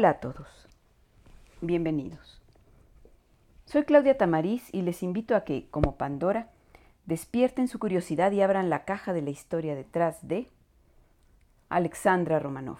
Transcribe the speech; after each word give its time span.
Hola 0.00 0.08
a 0.08 0.20
todos. 0.20 0.66
Bienvenidos. 1.60 2.40
Soy 3.66 3.82
Claudia 3.82 4.16
Tamariz 4.16 4.72
y 4.72 4.80
les 4.80 5.02
invito 5.02 5.36
a 5.36 5.44
que, 5.44 5.68
como 5.68 5.96
Pandora, 5.96 6.48
despierten 7.04 7.68
su 7.68 7.78
curiosidad 7.78 8.32
y 8.32 8.40
abran 8.40 8.70
la 8.70 8.86
caja 8.86 9.12
de 9.12 9.20
la 9.20 9.28
historia 9.28 9.74
detrás 9.74 10.26
de 10.26 10.48
Alexandra 11.68 12.38
Romanov. 12.38 12.78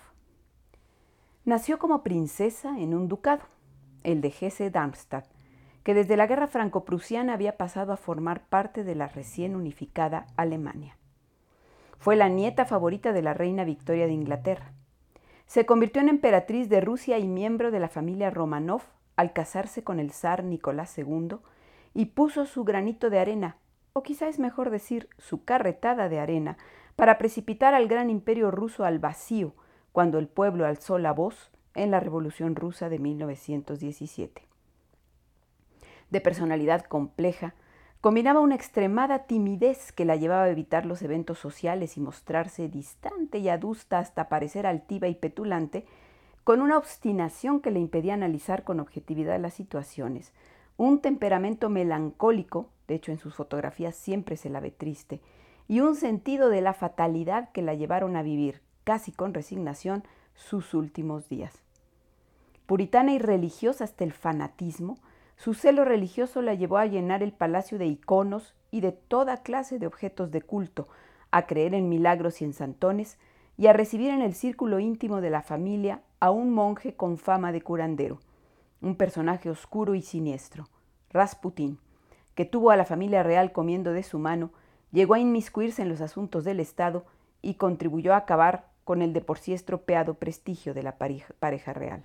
Nació 1.45 1.79
como 1.79 2.03
princesa 2.03 2.81
en 2.81 2.95
un 2.95 3.07
ducado, 3.07 3.43
el 4.03 4.23
de 4.23 4.33
Hesse-Darmstadt, 4.33 5.27
que 5.85 5.93
desde 5.93 6.17
la 6.17 6.27
guerra 6.27 6.47
franco-prusiana 6.47 7.35
había 7.35 7.59
pasado 7.59 7.93
a 7.93 7.99
formar 7.99 8.47
parte 8.47 8.83
de 8.83 8.95
la 8.95 9.09
recién 9.09 9.57
unificada 9.57 10.27
Alemania. 10.39 10.97
Fue 11.99 12.17
la 12.17 12.31
nieta 12.31 12.65
favorita 12.65 13.13
de 13.13 13.21
la 13.21 13.35
reina 13.35 13.65
Victoria 13.65 14.07
de 14.07 14.15
Inglaterra. 14.15 14.73
Se 15.51 15.67
convirtió 15.67 16.01
en 16.01 16.09
emperatriz 16.09 16.69
de 16.69 16.81
Rusia 16.81 17.19
y 17.19 17.27
miembro 17.27 17.73
de 17.73 17.81
la 17.81 17.89
familia 17.89 18.31
Romanov 18.31 18.83
al 19.17 19.33
casarse 19.33 19.83
con 19.83 19.99
el 19.99 20.13
zar 20.13 20.45
Nicolás 20.45 20.97
II 20.97 21.39
y 21.93 22.07
puso 22.07 22.47
su 22.47 22.63
granito 22.63 23.11
de 23.11 23.19
arena, 23.19 23.57
o 23.93 24.05
quizá 24.05 24.29
es 24.29 24.39
mejor 24.39 24.71
decir 24.71 25.09
su 25.19 25.45
carretada 25.45 26.09
de 26.09 26.21
arena, 26.21 26.57
para 26.95 27.19
precipitar 27.19 27.75
al 27.75 27.89
gran 27.89 28.11
imperio 28.11 28.53
ruso 28.53 28.85
al 28.85 29.01
vacío 29.01 29.57
cuando 29.91 30.21
el 30.21 30.29
pueblo 30.29 30.67
alzó 30.67 30.99
la 31.01 31.13
voz 31.13 31.51
en 31.75 31.91
la 31.91 31.99
Revolución 31.99 32.55
Rusa 32.55 32.89
de 32.89 33.01
1917. 33.01 34.47
De 36.11 36.21
personalidad 36.21 36.85
compleja, 36.85 37.57
Combinaba 38.01 38.41
una 38.41 38.55
extremada 38.55 39.25
timidez 39.25 39.93
que 39.93 40.07
la 40.07 40.17
llevaba 40.17 40.45
a 40.45 40.51
evitar 40.51 40.87
los 40.87 41.03
eventos 41.03 41.39
sociales 41.39 41.99
y 41.99 42.01
mostrarse 42.01 42.69
distante 42.69 43.39
y 43.39 43.51
adusta 43.51 43.99
hasta 43.99 44.31
parecer 44.31 44.67
altiva 44.67 45.09
y 45.09 45.15
petulante, 45.15 45.85
con 46.43 46.63
una 46.63 46.79
obstinación 46.79 47.61
que 47.61 47.71
le 47.71 47.79
impedía 47.79 48.15
analizar 48.15 48.65
con 48.65 48.81
objetividad 48.81 49.39
las 49.39 49.53
situaciones, 49.53 50.33
un 50.79 51.01
temperamento 51.01 51.69
melancólico, 51.69 52.71
de 52.89 52.95
hecho 52.95 53.13
en 53.13 53.19
sus 53.19 53.35
fotografías 53.35 53.97
siempre 53.97 54.39
se 54.39 54.49
la 54.49 54.61
ve 54.61 54.71
triste, 54.71 55.21
y 55.69 55.81
un 55.81 55.95
sentido 55.95 56.49
de 56.49 56.63
la 56.63 56.73
fatalidad 56.73 57.53
que 57.53 57.61
la 57.61 57.75
llevaron 57.75 58.17
a 58.17 58.23
vivir, 58.23 58.63
casi 58.85 59.13
con 59.13 59.35
resignación, 59.35 60.05
sus 60.35 60.73
últimos 60.73 61.29
días. 61.29 61.63
Puritana 62.65 63.13
y 63.13 63.19
religiosa 63.19 63.85
hasta 63.85 64.05
el 64.05 64.13
fanatismo, 64.13 64.97
su 65.41 65.55
celo 65.55 65.87
religioso 65.87 66.43
la 66.43 66.53
llevó 66.53 66.77
a 66.77 66.85
llenar 66.85 67.23
el 67.23 67.33
palacio 67.33 67.79
de 67.79 67.87
iconos 67.87 68.55
y 68.71 68.83
de 68.83 68.93
toda 68.93 69.39
clase 69.39 69.79
de 69.79 69.87
objetos 69.87 70.31
de 70.31 70.43
culto, 70.43 70.87
a 71.31 71.47
creer 71.47 71.73
en 71.73 71.89
milagros 71.89 72.43
y 72.43 72.45
en 72.45 72.53
santones, 72.53 73.17
y 73.57 73.67
a 73.67 73.73
recibir 73.73 74.11
en 74.11 74.21
el 74.21 74.35
círculo 74.35 74.81
íntimo 74.81 75.23
de 75.23 75.31
la 75.31 75.41
familia 75.41 76.03
a 76.19 76.31
un 76.31 76.53
monje 76.53 76.95
con 76.95 77.17
fama 77.17 77.53
de 77.53 77.63
curandero, 77.63 78.19
un 78.83 78.97
personaje 78.97 79.49
oscuro 79.49 79.95
y 79.95 80.03
siniestro, 80.03 80.69
Rasputín, 81.09 81.79
que 82.35 82.45
tuvo 82.45 82.71
a 82.71 82.77
la 82.77 82.85
familia 82.85 83.23
real 83.23 83.51
comiendo 83.51 83.95
de 83.95 84.03
su 84.03 84.19
mano, 84.19 84.51
llegó 84.93 85.15
a 85.15 85.21
inmiscuirse 85.21 85.81
en 85.81 85.89
los 85.89 86.03
asuntos 86.03 86.45
del 86.45 86.61
Estado 86.61 87.07
y 87.41 87.55
contribuyó 87.55 88.13
a 88.13 88.19
acabar 88.19 88.69
con 88.85 89.01
el 89.01 89.15
de 89.15 89.23
por 89.23 89.39
sí 89.39 89.55
estropeado 89.55 90.19
prestigio 90.19 90.75
de 90.75 90.83
la 90.83 90.99
pareja 90.99 91.73
real. 91.73 92.03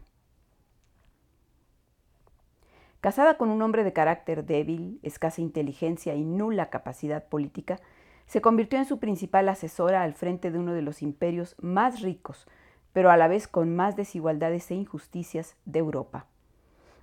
Casada 3.05 3.37
con 3.37 3.51
un 3.51 3.61
hombre 3.61 3.83
de 3.83 3.93
carácter 3.93 4.47
débil, 4.47 4.99
escasa 5.03 5.39
inteligencia 5.39 6.15
y 6.15 6.23
nula 6.23 6.71
capacidad 6.71 7.23
política, 7.27 7.79
se 8.25 8.41
convirtió 8.41 8.79
en 8.79 8.85
su 8.85 8.97
principal 8.97 9.47
asesora 9.47 10.01
al 10.01 10.15
frente 10.15 10.49
de 10.49 10.57
uno 10.57 10.73
de 10.73 10.81
los 10.81 11.03
imperios 11.03 11.55
más 11.61 12.01
ricos, 12.01 12.47
pero 12.93 13.11
a 13.11 13.17
la 13.17 13.27
vez 13.27 13.47
con 13.47 13.75
más 13.75 13.95
desigualdades 13.95 14.71
e 14.71 14.73
injusticias 14.73 15.55
de 15.65 15.77
Europa. 15.77 16.25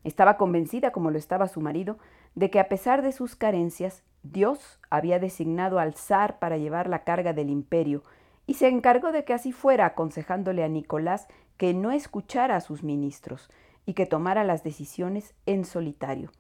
Estaba 0.03 0.37
convencida, 0.39 0.91
como 0.91 1.13
lo 1.13 1.19
estaba 1.19 1.47
su 1.47 1.61
marido, 1.61 1.99
de 2.35 2.51
que 2.51 2.59
a 2.59 2.69
pesar 2.69 3.03
de 3.03 3.13
sus 3.13 3.37
carencias, 3.37 4.03
Dios 4.25 4.81
había 4.91 5.21
designado 5.21 5.79
al 5.79 5.95
zar 5.95 6.41
para 6.41 6.57
llevar 6.57 6.89
la 6.89 7.05
carga 7.05 7.33
del 7.33 7.49
imperio, 7.49 8.03
y 8.45 8.55
se 8.55 8.67
encargó 8.67 9.13
de 9.13 9.25
que 9.25 9.35
así 9.35 9.53
fuera, 9.53 9.87
aconsejándole 9.87 10.65
a 10.65 10.69
Nicolás 10.69 11.29
que 11.59 11.75
no 11.75 11.93
escuchara 11.93 12.57
a 12.57 12.61
sus 12.61 12.83
ministros, 12.83 13.51
y 13.87 13.95
que 13.95 14.07
tomara 14.07 14.45
las 14.45 14.63
decisiones 14.63 15.35
en 15.47 15.65
solitario, 15.65 16.31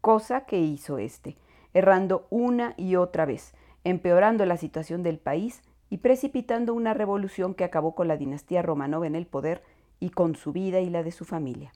cosa 0.00 0.42
que 0.42 0.58
hizo 0.58 0.98
éste, 0.98 1.36
errando 1.74 2.26
una 2.30 2.74
y 2.76 2.96
otra 2.96 3.26
vez, 3.26 3.54
empeorando 3.84 4.44
la 4.46 4.56
situación 4.56 5.02
del 5.02 5.18
país 5.18 5.62
y 5.90 5.98
precipitando 5.98 6.74
una 6.74 6.94
revolución 6.94 7.54
que 7.54 7.64
acabó 7.64 7.94
con 7.94 8.08
la 8.08 8.16
dinastía 8.16 8.62
Romanov 8.62 9.04
en 9.04 9.14
el 9.14 9.26
poder 9.26 9.62
y 10.00 10.10
con 10.10 10.36
su 10.36 10.52
vida 10.52 10.80
y 10.80 10.90
la 10.90 11.02
de 11.02 11.12
su 11.12 11.24
familia. 11.24 11.72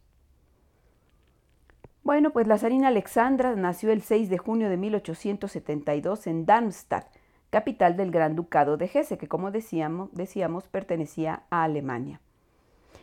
Bueno, 2.04 2.30
pues 2.30 2.46
la 2.48 2.58
zarina 2.58 2.88
Alexandra 2.88 3.54
nació 3.54 3.92
el 3.92 4.02
6 4.02 4.28
de 4.28 4.38
junio 4.38 4.68
de 4.68 4.76
1872 4.76 6.26
en 6.26 6.46
Darmstadt, 6.46 7.06
capital 7.50 7.96
del 7.96 8.10
Gran 8.10 8.34
Ducado 8.34 8.76
de 8.76 8.90
Hesse, 8.92 9.16
que 9.16 9.28
como 9.28 9.50
decíamos, 9.52 10.12
decíamos 10.12 10.68
pertenecía 10.68 11.44
a 11.50 11.62
Alemania. 11.62 12.20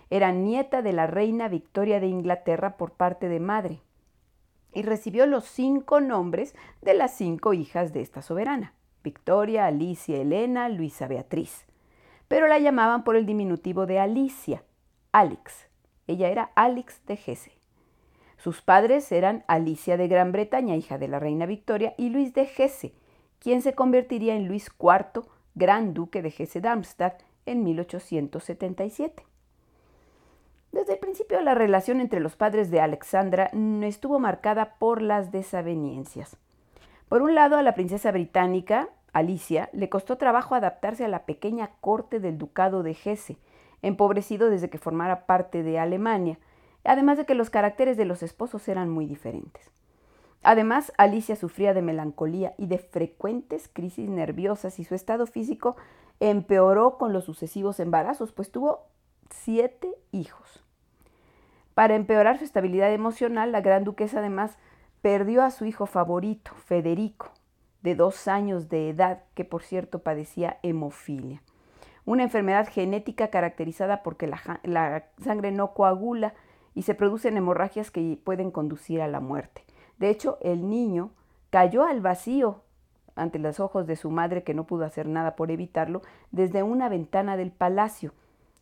Era 0.09 0.31
nieta 0.31 0.81
de 0.81 0.93
la 0.93 1.07
reina 1.07 1.47
Victoria 1.47 1.99
de 1.99 2.07
Inglaterra 2.07 2.77
por 2.77 2.91
parte 2.91 3.29
de 3.29 3.39
madre 3.39 3.81
y 4.73 4.81
recibió 4.81 5.25
los 5.25 5.45
cinco 5.45 5.99
nombres 5.99 6.55
de 6.81 6.93
las 6.93 7.15
cinco 7.15 7.53
hijas 7.53 7.93
de 7.93 8.01
esta 8.01 8.21
soberana, 8.21 8.73
Victoria, 9.03 9.65
Alicia, 9.65 10.17
Elena, 10.17 10.69
Luisa 10.69 11.07
Beatriz. 11.07 11.65
Pero 12.27 12.47
la 12.47 12.59
llamaban 12.59 13.03
por 13.03 13.15
el 13.15 13.25
diminutivo 13.25 13.85
de 13.85 13.99
Alicia, 13.99 14.63
Alex. 15.11 15.67
Ella 16.07 16.29
era 16.29 16.51
Alex 16.55 17.01
de 17.07 17.19
Hesse. 17.25 17.51
Sus 18.37 18.61
padres 18.61 19.11
eran 19.11 19.43
Alicia 19.47 19.97
de 19.97 20.07
Gran 20.07 20.31
Bretaña, 20.31 20.75
hija 20.75 20.97
de 20.97 21.07
la 21.07 21.19
reina 21.19 21.45
Victoria, 21.45 21.93
y 21.97 22.09
Luis 22.09 22.33
de 22.33 22.43
Hesse, 22.57 22.93
quien 23.39 23.61
se 23.61 23.73
convertiría 23.73 24.35
en 24.35 24.47
Luis 24.47 24.71
IV, 24.79 25.23
gran 25.55 25.93
duque 25.93 26.21
de 26.21 26.29
Hesse-Darmstadt, 26.29 27.23
en 27.45 27.63
1877. 27.63 29.28
Desde 30.71 30.93
el 30.93 30.99
principio 30.99 31.41
la 31.41 31.55
relación 31.55 31.99
entre 31.99 32.19
los 32.19 32.35
padres 32.35 32.69
de 32.69 32.79
Alexandra 32.79 33.49
estuvo 33.83 34.19
marcada 34.19 34.75
por 34.77 35.01
las 35.01 35.31
desavenencias. 35.31 36.37
Por 37.07 37.23
un 37.23 37.33
lado, 37.33 37.57
a 37.57 37.63
la 37.63 37.73
princesa 37.73 38.11
británica, 38.11 38.89
Alicia, 39.13 39.69
le 39.73 39.89
costó 39.89 40.17
trabajo 40.17 40.53
adaptarse 40.53 41.03
a 41.03 41.07
la 41.07 41.25
pequeña 41.25 41.71
corte 41.81 42.19
del 42.19 42.37
ducado 42.37 42.83
de 42.83 42.95
Hesse, 43.03 43.37
empobrecido 43.81 44.51
desde 44.51 44.69
que 44.69 44.77
formara 44.77 45.25
parte 45.25 45.63
de 45.63 45.79
Alemania, 45.79 46.37
además 46.83 47.17
de 47.17 47.25
que 47.25 47.33
los 47.33 47.49
caracteres 47.49 47.97
de 47.97 48.05
los 48.05 48.21
esposos 48.21 48.67
eran 48.67 48.89
muy 48.89 49.07
diferentes. 49.07 49.71
Además, 50.43 50.93
Alicia 50.97 51.35
sufría 51.35 51.73
de 51.73 51.81
melancolía 51.81 52.53
y 52.57 52.67
de 52.67 52.77
frecuentes 52.77 53.69
crisis 53.71 54.07
nerviosas 54.07 54.79
y 54.79 54.85
su 54.85 54.95
estado 54.95 55.25
físico 55.25 55.75
empeoró 56.19 56.97
con 56.97 57.11
los 57.11 57.25
sucesivos 57.25 57.79
embarazos, 57.79 58.31
pues 58.31 58.51
tuvo 58.51 58.85
siete 59.29 59.93
hijos. 60.11 60.63
Para 61.73 61.95
empeorar 61.95 62.37
su 62.37 62.43
estabilidad 62.43 62.91
emocional, 62.93 63.51
la 63.51 63.61
gran 63.61 63.83
duquesa 63.83 64.19
además 64.19 64.57
perdió 65.01 65.43
a 65.43 65.51
su 65.51 65.65
hijo 65.65 65.85
favorito, 65.85 66.51
Federico, 66.65 67.31
de 67.81 67.95
dos 67.95 68.27
años 68.27 68.69
de 68.69 68.89
edad, 68.89 69.23
que 69.33 69.45
por 69.45 69.63
cierto 69.63 69.99
padecía 69.99 70.59
hemofilia, 70.61 71.41
una 72.05 72.23
enfermedad 72.23 72.67
genética 72.69 73.29
caracterizada 73.29 74.03
porque 74.03 74.27
la, 74.27 74.59
la 74.63 75.05
sangre 75.23 75.51
no 75.51 75.73
coagula 75.73 76.33
y 76.75 76.81
se 76.81 76.95
producen 76.95 77.37
hemorragias 77.37 77.91
que 77.91 78.19
pueden 78.23 78.51
conducir 78.51 79.01
a 79.01 79.07
la 79.07 79.19
muerte. 79.19 79.63
De 79.97 80.09
hecho, 80.09 80.37
el 80.41 80.69
niño 80.69 81.11
cayó 81.49 81.85
al 81.85 82.01
vacío 82.01 82.63
ante 83.15 83.39
los 83.39 83.59
ojos 83.59 83.85
de 83.85 83.95
su 83.95 84.09
madre, 84.09 84.43
que 84.43 84.53
no 84.53 84.65
pudo 84.65 84.85
hacer 84.85 85.07
nada 85.07 85.35
por 85.35 85.51
evitarlo, 85.51 86.01
desde 86.31 86.63
una 86.63 86.89
ventana 86.89 87.37
del 87.37 87.51
palacio 87.51 88.13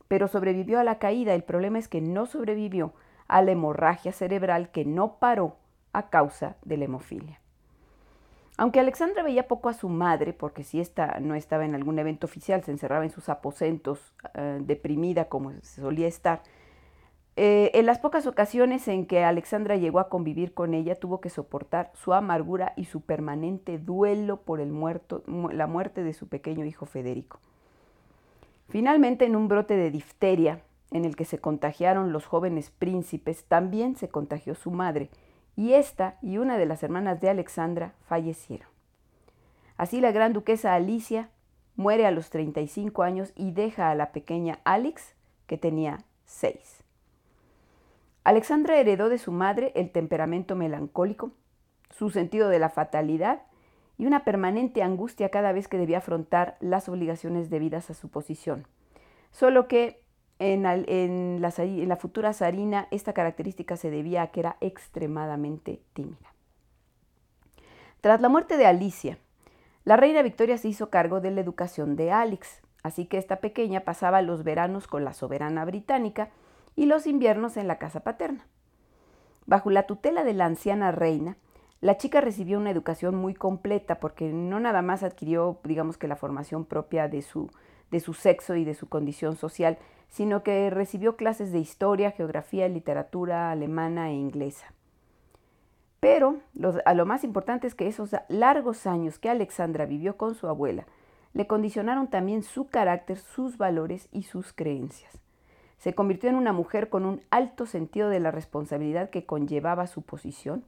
pero 0.07 0.27
sobrevivió 0.27 0.80
a 0.80 0.83
la 0.83 1.00
caída. 1.00 1.33
El 1.33 1.44
problema 1.44 1.80
es 1.80 1.88
que 1.88 2.01
no 2.01 2.25
sobrevivió 2.25 2.94
a 3.27 3.42
la 3.42 3.51
hemorragia 3.51 4.12
cerebral 4.12 4.69
que 4.69 4.86
no 4.86 5.18
paró 5.19 5.57
a 5.94 6.09
causa 6.09 6.57
de 6.63 6.77
la 6.77 6.86
hemofilia. 6.86 7.39
Aunque 8.57 8.80
Alexandra 8.80 9.21
veía 9.21 9.48
poco 9.48 9.69
a 9.69 9.74
su 9.74 9.88
madre, 9.88 10.33
porque 10.33 10.63
si 10.63 10.80
ésta 10.80 11.19
no 11.19 11.36
estaba 11.36 11.65
en 11.65 11.75
algún 11.75 12.00
evento 12.00 12.25
oficial, 12.25 12.63
se 12.63 12.71
encerraba 12.71 13.04
en 13.04 13.12
sus 13.12 13.30
aposentos, 13.30 14.15
eh, 14.33 14.57
deprimida 14.62 15.25
como 15.25 15.51
se 15.62 15.81
solía 15.81 16.07
estar, 16.07 16.42
eh, 17.39 17.69
en 17.75 17.86
las 17.86 18.00
pocas 18.00 18.25
ocasiones 18.25 18.88
en 18.88 19.06
que 19.06 19.24
Alexandra 19.24 19.75
llegó 19.75 20.00
a 20.00 20.09
convivir 20.09 20.56
con 20.56 20.74
ella, 20.74 20.95
tuvo 20.95 21.21
que 21.21 21.30
soportar 21.30 21.92
su 21.94 22.13
amargura 22.15 22.74
y 22.75 22.86
su 22.86 23.01
permanente 23.01 23.77
duelo 23.77 24.42
por 24.42 24.59
el 24.59 24.71
muerto, 24.71 25.24
la 25.51 25.68
muerte 25.68 26.01
de 26.01 26.13
su 26.13 26.27
pequeño 26.27 26.65
hijo 26.65 26.88
Federico. 26.88 27.39
Finalmente, 28.69 29.25
en 29.25 29.36
un 29.36 29.48
brote 29.48 29.75
de 29.75 29.92
difteria 29.92 30.62
en 30.92 31.06
el 31.06 31.16
que 31.16 31.25
se 31.25 31.40
contagiaron 31.40 32.12
los 32.12 32.25
jóvenes 32.25 32.72
príncipes, 32.72 33.46
también 33.46 33.96
se 33.96 34.10
contagió 34.10 34.56
su 34.56 34.72
madre, 34.72 35.10
y 35.56 35.74
esta 35.74 36.18
y 36.22 36.38
una 36.38 36.58
de 36.58 36.66
las 36.66 36.84
hermanas 36.84 37.19
de 37.19 37.30
Alexandra 37.30 37.94
fallecieron. 38.08 38.68
Así 39.78 40.02
la 40.02 40.12
gran 40.12 40.34
duquesa 40.34 40.74
Alicia 40.74 41.30
muere 41.75 42.06
a 42.06 42.12
los 42.12 42.30
35 42.30 43.04
años 43.04 43.31
y 43.36 43.52
deja 43.52 43.90
a 43.90 43.96
la 43.96 44.12
pequeña 44.12 44.60
Alex, 44.64 45.16
que 45.46 45.58
tenía 45.58 46.00
6. 46.25 46.84
Alexandra 48.24 48.78
heredó 48.78 49.08
de 49.08 49.19
su 49.19 49.31
madre 49.31 49.72
el 49.75 49.92
temperamento 49.92 50.56
melancólico, 50.56 51.31
su 51.90 52.10
sentido 52.10 52.50
de 52.50 52.60
la 52.60 52.69
fatalidad 52.69 53.44
y 53.98 54.06
una 54.06 54.24
permanente 54.24 54.84
angustia 54.84 55.30
cada 55.30 55.52
vez 55.52 55.68
que 55.68 55.78
debía 55.78 56.00
afrontar 56.00 56.58
las 56.60 56.88
obligaciones 56.88 57.50
debidas 57.50 57.90
a 57.90 57.94
su 57.94 58.10
posición. 58.10 58.68
Solo 59.32 59.68
que 59.68 60.02
en, 60.40 60.64
la, 60.64 60.78
la, 60.78 61.96
futura 61.96 62.34
zarina 62.34 62.88
esta 62.92 63.14
característica 63.14 63.76
se 63.76 63.90
debía 63.90 64.22
a 64.22 64.28
que 64.28 64.42
era 64.42 64.58
extremadamente 64.62 65.82
tímida. 65.94 66.34
Tras 68.02 68.22
la 68.22 68.30
muerte 68.30 68.58
de 68.58 68.68
Alicia, 68.68 69.18
la 69.84 69.98
reina 69.98 70.22
Victoria 70.22 70.58
se 70.58 70.68
hizo 70.68 70.90
cargo 70.90 71.22
de 71.22 71.32
la 71.32 71.42
educación 71.42 71.96
de 71.96 72.12
Alex, 72.12 72.62
así 72.84 73.06
que 73.06 73.18
esta 73.18 73.38
pequeña 73.38 73.82
pasaba 73.82 74.22
los 74.22 74.44
veranos 74.44 74.88
con 74.88 75.04
la 75.04 75.14
soberana 75.14 75.66
británica 75.66 76.30
y 76.76 76.86
los 76.86 77.08
inviernos 77.08 77.58
en 77.58 77.68
la 77.68 77.80
casa 77.80 78.02
paterna. 78.02 78.46
Bajo 79.48 79.72
la 79.72 79.84
tutela 79.84 80.24
de 80.24 80.34
la 80.34 80.46
anciana 80.46 80.92
reina, 80.92 81.38
la 81.80 81.98
chica 81.98 82.22
recibió 82.22 82.58
una 82.58 82.72
educación 82.72 83.16
muy 83.16 83.34
completa 83.34 84.00
porque 84.00 84.32
no 84.32 84.60
nada 84.60 84.82
más 84.82 85.04
adquirió, 85.04 85.60
digamos 85.64 85.98
que 85.98 86.08
la 86.08 86.16
formación 86.16 86.66
propia 86.66 87.08
de 87.08 87.22
su, 87.22 87.52
de 87.92 88.00
su 88.00 88.14
sexo 88.14 88.56
y 88.56 88.66
de 88.66 88.74
su 88.74 88.90
condición 88.90 89.36
social, 89.36 89.78
sino 90.10 90.42
que 90.42 90.70
recibió 90.70 91.16
clases 91.16 91.52
de 91.52 91.60
historia, 91.60 92.12
geografía, 92.12 92.68
literatura 92.68 93.52
alemana 93.52 94.10
e 94.10 94.14
inglesa. 94.14 94.74
Pero 96.00 96.38
a 96.86 96.94
lo 96.94 97.06
más 97.06 97.24
importante 97.24 97.68
es 97.68 97.76
que 97.76 97.88
esos 97.88 98.12
largos 98.30 98.88
años 98.88 99.20
que 99.20 99.30
Alexandra 99.30 99.86
vivió 99.86 100.18
con 100.18 100.36
su 100.36 100.48
abuela 100.48 100.86
le 101.34 101.46
condicionaron 101.46 102.08
también 102.08 102.42
su 102.42 102.68
carácter, 102.68 103.18
sus 103.18 103.58
valores 103.58 104.08
y 104.12 104.24
sus 104.24 104.54
creencias. 104.54 105.20
Se 105.78 105.94
convirtió 105.94 106.30
en 106.30 106.36
una 106.36 106.54
mujer 106.54 106.90
con 106.90 107.06
un 107.06 107.22
alto 107.30 107.68
sentido 107.68 108.10
de 108.10 108.20
la 108.20 108.32
responsabilidad 108.32 109.12
que 109.12 109.26
conllevaba 109.26 109.86
su 109.86 110.02
posición, 110.02 110.64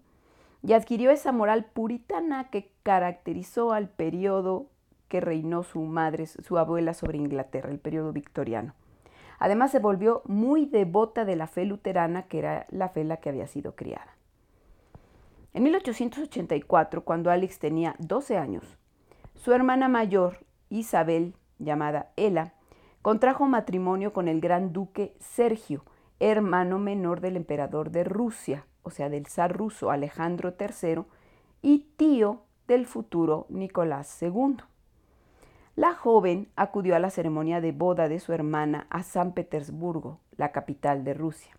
y 0.61 0.73
adquirió 0.73 1.11
esa 1.11 1.31
moral 1.31 1.65
puritana 1.65 2.49
que 2.49 2.71
caracterizó 2.83 3.71
al 3.71 3.89
periodo 3.89 4.67
que 5.07 5.21
reinó 5.21 5.63
su 5.63 5.81
madre, 5.81 6.27
su 6.27 6.57
abuela 6.57 6.93
sobre 6.93 7.17
Inglaterra, 7.17 7.69
el 7.69 7.79
periodo 7.79 8.13
victoriano. 8.13 8.73
Además 9.39 9.71
se 9.71 9.79
volvió 9.79 10.21
muy 10.25 10.65
devota 10.65 11.25
de 11.25 11.35
la 11.35 11.47
fe 11.47 11.65
luterana, 11.65 12.23
que 12.23 12.39
era 12.39 12.67
la 12.69 12.89
fe 12.89 13.01
en 13.01 13.07
la 13.07 13.17
que 13.17 13.29
había 13.29 13.47
sido 13.47 13.75
criada. 13.75 14.15
En 15.53 15.63
1884, 15.63 17.03
cuando 17.03 17.31
Alex 17.31 17.57
tenía 17.57 17.95
12 17.99 18.37
años, 18.37 18.77
su 19.35 19.53
hermana 19.53 19.87
mayor, 19.87 20.45
Isabel, 20.69 21.33
llamada 21.57 22.11
Ela, 22.17 22.53
contrajo 23.01 23.47
matrimonio 23.47 24.13
con 24.13 24.27
el 24.27 24.41
gran 24.41 24.73
duque 24.73 25.15
Sergio, 25.19 25.85
hermano 26.19 26.77
menor 26.77 27.21
del 27.21 27.37
emperador 27.37 27.89
de 27.91 28.03
Rusia, 28.03 28.65
o 28.83 28.89
sea, 28.89 29.09
del 29.09 29.27
zar 29.27 29.55
ruso 29.55 29.91
Alejandro 29.91 30.55
III, 30.59 31.03
y 31.61 31.87
tío 31.97 32.43
del 32.67 32.85
futuro 32.85 33.45
Nicolás 33.49 34.21
II. 34.21 34.57
La 35.75 35.93
joven 35.93 36.49
acudió 36.55 36.95
a 36.95 36.99
la 36.99 37.09
ceremonia 37.09 37.61
de 37.61 37.71
boda 37.71 38.09
de 38.09 38.19
su 38.19 38.33
hermana 38.33 38.87
a 38.89 39.03
San 39.03 39.33
Petersburgo, 39.33 40.19
la 40.35 40.51
capital 40.51 41.03
de 41.03 41.13
Rusia. 41.13 41.55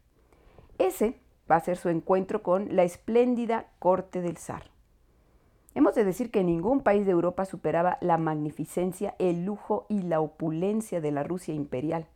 Ese 0.78 1.20
va 1.50 1.56
a 1.56 1.60
ser 1.60 1.76
su 1.76 1.88
encuentro 1.88 2.42
con 2.42 2.74
la 2.76 2.84
espléndida 2.84 3.66
corte 3.78 4.20
del 4.20 4.36
zar. 4.36 4.70
Hemos 5.74 5.94
de 5.94 6.04
decir 6.04 6.30
que 6.30 6.44
ningún 6.44 6.80
país 6.80 7.06
de 7.06 7.12
Europa 7.12 7.44
superaba 7.44 7.98
la 8.00 8.18
magnificencia, 8.18 9.14
el 9.18 9.44
lujo 9.44 9.86
y 9.88 10.02
la 10.02 10.20
opulencia 10.20 11.00
de 11.00 11.12
la 11.12 11.22
Rusia 11.22 11.54
imperial 11.54 12.06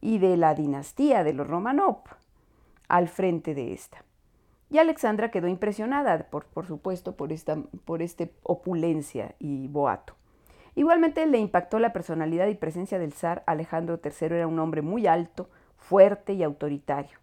y 0.00 0.18
de 0.18 0.36
la 0.36 0.54
dinastía 0.54 1.22
de 1.22 1.34
los 1.34 1.46
Romanov 1.46 1.98
al 2.90 3.08
frente 3.08 3.54
de 3.54 3.72
esta. 3.72 4.04
Y 4.68 4.78
Alexandra 4.78 5.30
quedó 5.30 5.48
impresionada, 5.48 6.28
por, 6.30 6.44
por 6.44 6.66
supuesto, 6.66 7.16
por 7.16 7.32
esta 7.32 7.56
por 7.84 8.02
este 8.02 8.32
opulencia 8.42 9.34
y 9.38 9.66
boato. 9.68 10.14
Igualmente 10.74 11.26
le 11.26 11.38
impactó 11.38 11.78
la 11.78 11.92
personalidad 11.92 12.46
y 12.46 12.54
presencia 12.54 12.98
del 12.98 13.12
zar 13.12 13.42
Alejandro 13.46 13.98
III. 14.02 14.26
Era 14.36 14.46
un 14.46 14.58
hombre 14.58 14.82
muy 14.82 15.06
alto, 15.06 15.48
fuerte 15.76 16.34
y 16.34 16.42
autoritario. 16.42 17.18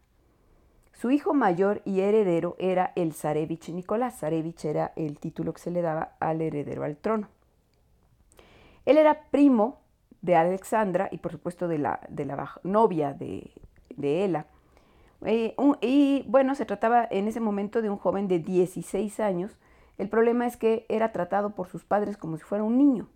Su 0.91 1.11
hijo 1.11 1.33
mayor 1.33 1.81
y 1.85 2.01
heredero 2.01 2.55
era 2.59 2.91
el 2.95 3.13
zarevich 3.13 3.69
Nicolás. 3.69 4.19
Zarevich 4.19 4.65
era 4.65 4.93
el 4.95 5.19
título 5.19 5.53
que 5.53 5.61
se 5.61 5.71
le 5.71 5.81
daba 5.81 6.15
al 6.19 6.41
heredero 6.41 6.83
al 6.83 6.97
trono. 6.97 7.29
Él 8.85 8.97
era 8.97 9.21
primo 9.29 9.79
de 10.21 10.35
Alexandra 10.35 11.07
y 11.11 11.19
por 11.19 11.31
supuesto 11.31 11.67
de 11.67 11.77
la, 11.77 11.99
de 12.09 12.25
la 12.25 12.51
novia 12.63 13.13
de, 13.13 13.51
de 13.95 14.25
Ela. 14.25 14.47
Eh, 15.25 15.55
y 15.81 16.25
bueno, 16.27 16.55
se 16.55 16.65
trataba 16.65 17.07
en 17.09 17.27
ese 17.27 17.39
momento 17.39 17.81
de 17.81 17.89
un 17.89 17.97
joven 17.97 18.27
de 18.27 18.39
16 18.39 19.19
años. 19.19 19.57
El 19.97 20.09
problema 20.09 20.45
es 20.45 20.57
que 20.57 20.85
era 20.89 21.11
tratado 21.11 21.55
por 21.55 21.67
sus 21.67 21.83
padres 21.83 22.17
como 22.17 22.37
si 22.37 22.43
fuera 22.43 22.63
un 22.63 22.77
niño. 22.77 23.07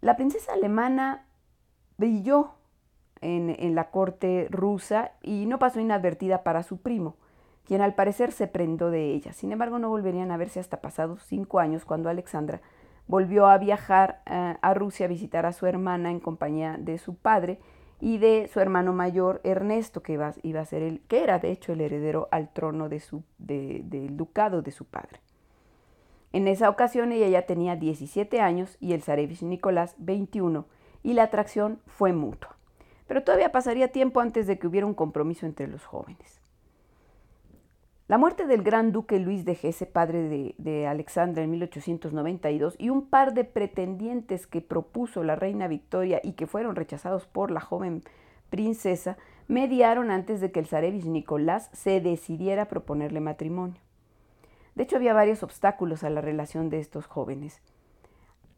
La 0.00 0.16
princesa 0.16 0.52
alemana 0.52 1.26
brilló 1.96 2.50
en, 3.20 3.56
en, 3.58 3.74
la 3.74 3.90
corte 3.90 4.48
rusa 4.50 5.12
y 5.22 5.46
no 5.46 5.58
pasó 5.58 5.80
inadvertida 5.80 6.42
para 6.42 6.62
su 6.62 6.82
primo, 6.82 7.16
quien 7.64 7.80
al 7.80 7.94
parecer 7.94 8.32
se 8.32 8.46
prendó 8.46 8.90
de 8.90 9.14
ella. 9.14 9.32
Sin 9.32 9.50
embargo, 9.50 9.78
no 9.78 9.88
volverían 9.88 10.30
a 10.30 10.36
verse 10.36 10.60
hasta 10.60 10.82
pasados 10.82 11.22
cinco 11.22 11.58
años 11.58 11.86
cuando 11.86 12.10
Alexandra 12.10 12.60
volvió 13.06 13.46
a 13.46 13.58
viajar 13.58 14.22
eh, 14.26 14.56
a 14.60 14.74
Rusia 14.74 15.06
a 15.06 15.08
visitar 15.08 15.46
a 15.46 15.52
su 15.52 15.66
hermana 15.66 16.10
en 16.10 16.20
compañía 16.20 16.76
de 16.78 16.98
su 16.98 17.14
padre 17.16 17.60
y 18.04 18.18
de 18.18 18.50
su 18.52 18.60
hermano 18.60 18.92
mayor 18.92 19.40
Ernesto, 19.44 20.02
que 20.02 20.12
iba, 20.12 20.34
iba 20.42 20.60
a 20.60 20.66
ser 20.66 20.82
el, 20.82 21.00
que 21.08 21.22
era 21.22 21.38
de 21.38 21.50
hecho 21.50 21.72
el 21.72 21.80
heredero 21.80 22.28
al 22.30 22.52
trono 22.52 22.90
de 22.90 23.00
su, 23.00 23.22
del 23.38 24.14
ducado 24.14 24.60
de 24.60 24.72
su 24.72 24.84
padre. 24.84 25.20
En 26.34 26.46
esa 26.46 26.68
ocasión 26.68 27.12
ella 27.12 27.28
ya 27.28 27.46
tenía 27.46 27.76
17 27.76 28.42
años 28.42 28.76
y 28.78 28.92
el 28.92 29.00
zarevich 29.00 29.40
Nicolás 29.40 29.94
21, 29.96 30.66
y 31.02 31.14
la 31.14 31.22
atracción 31.22 31.80
fue 31.86 32.12
mutua. 32.12 32.58
Pero 33.06 33.24
todavía 33.24 33.52
pasaría 33.52 33.88
tiempo 33.88 34.20
antes 34.20 34.46
de 34.46 34.58
que 34.58 34.66
hubiera 34.66 34.86
un 34.86 34.92
compromiso 34.92 35.46
entre 35.46 35.66
los 35.66 35.86
jóvenes. 35.86 36.42
La 38.06 38.18
muerte 38.18 38.46
del 38.46 38.62
gran 38.62 38.92
duque 38.92 39.18
Luis 39.18 39.46
de 39.46 39.58
Hesse, 39.62 39.86
padre 39.86 40.28
de, 40.28 40.54
de, 40.58 40.86
Alexandra 40.86 41.42
en 41.42 41.50
1892, 41.50 42.76
y 42.78 42.90
un 42.90 43.08
par 43.08 43.32
de 43.32 43.44
pretendientes 43.44 44.46
que 44.46 44.60
propuso 44.60 45.24
la 45.24 45.36
reina 45.36 45.68
Victoria 45.68 46.20
y 46.22 46.32
que 46.32 46.46
fueron 46.46 46.76
rechazados 46.76 47.26
por 47.26 47.50
la 47.50 47.60
joven 47.60 48.02
princesa, 48.50 49.16
mediaron 49.48 50.10
antes 50.10 50.42
de 50.42 50.52
que 50.52 50.60
el 50.60 50.66
zarevich 50.66 51.06
Nicolás 51.06 51.70
se 51.72 52.02
decidiera 52.02 52.64
a 52.64 52.68
proponerle 52.68 53.20
matrimonio. 53.20 53.80
De 54.74 54.82
hecho, 54.82 54.96
había 54.96 55.14
varios 55.14 55.42
obstáculos 55.42 56.04
a 56.04 56.10
la 56.10 56.20
relación 56.20 56.68
de 56.68 56.80
estos 56.80 57.06
jóvenes. 57.06 57.62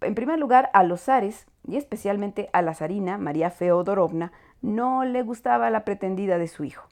En 0.00 0.16
primer 0.16 0.40
lugar, 0.40 0.70
a 0.72 0.82
los 0.82 1.02
zares, 1.02 1.46
y 1.68 1.76
especialmente 1.76 2.50
a 2.52 2.62
la 2.62 2.74
zarina 2.74 3.16
María 3.16 3.50
Feodorovna, 3.50 4.32
no 4.60 5.04
le 5.04 5.22
gustaba 5.22 5.70
la 5.70 5.84
pretendida 5.84 6.36
de 6.36 6.48
su 6.48 6.64
hijo. 6.64 6.88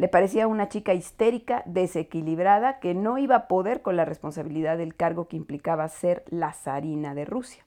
Le 0.00 0.08
parecía 0.08 0.48
una 0.48 0.70
chica 0.70 0.94
histérica, 0.94 1.62
desequilibrada, 1.66 2.78
que 2.78 2.94
no 2.94 3.18
iba 3.18 3.36
a 3.36 3.48
poder 3.48 3.82
con 3.82 3.96
la 3.96 4.06
responsabilidad 4.06 4.78
del 4.78 4.94
cargo 4.94 5.28
que 5.28 5.36
implicaba 5.36 5.86
ser 5.88 6.24
la 6.30 6.54
zarina 6.54 7.14
de 7.14 7.26
Rusia. 7.26 7.62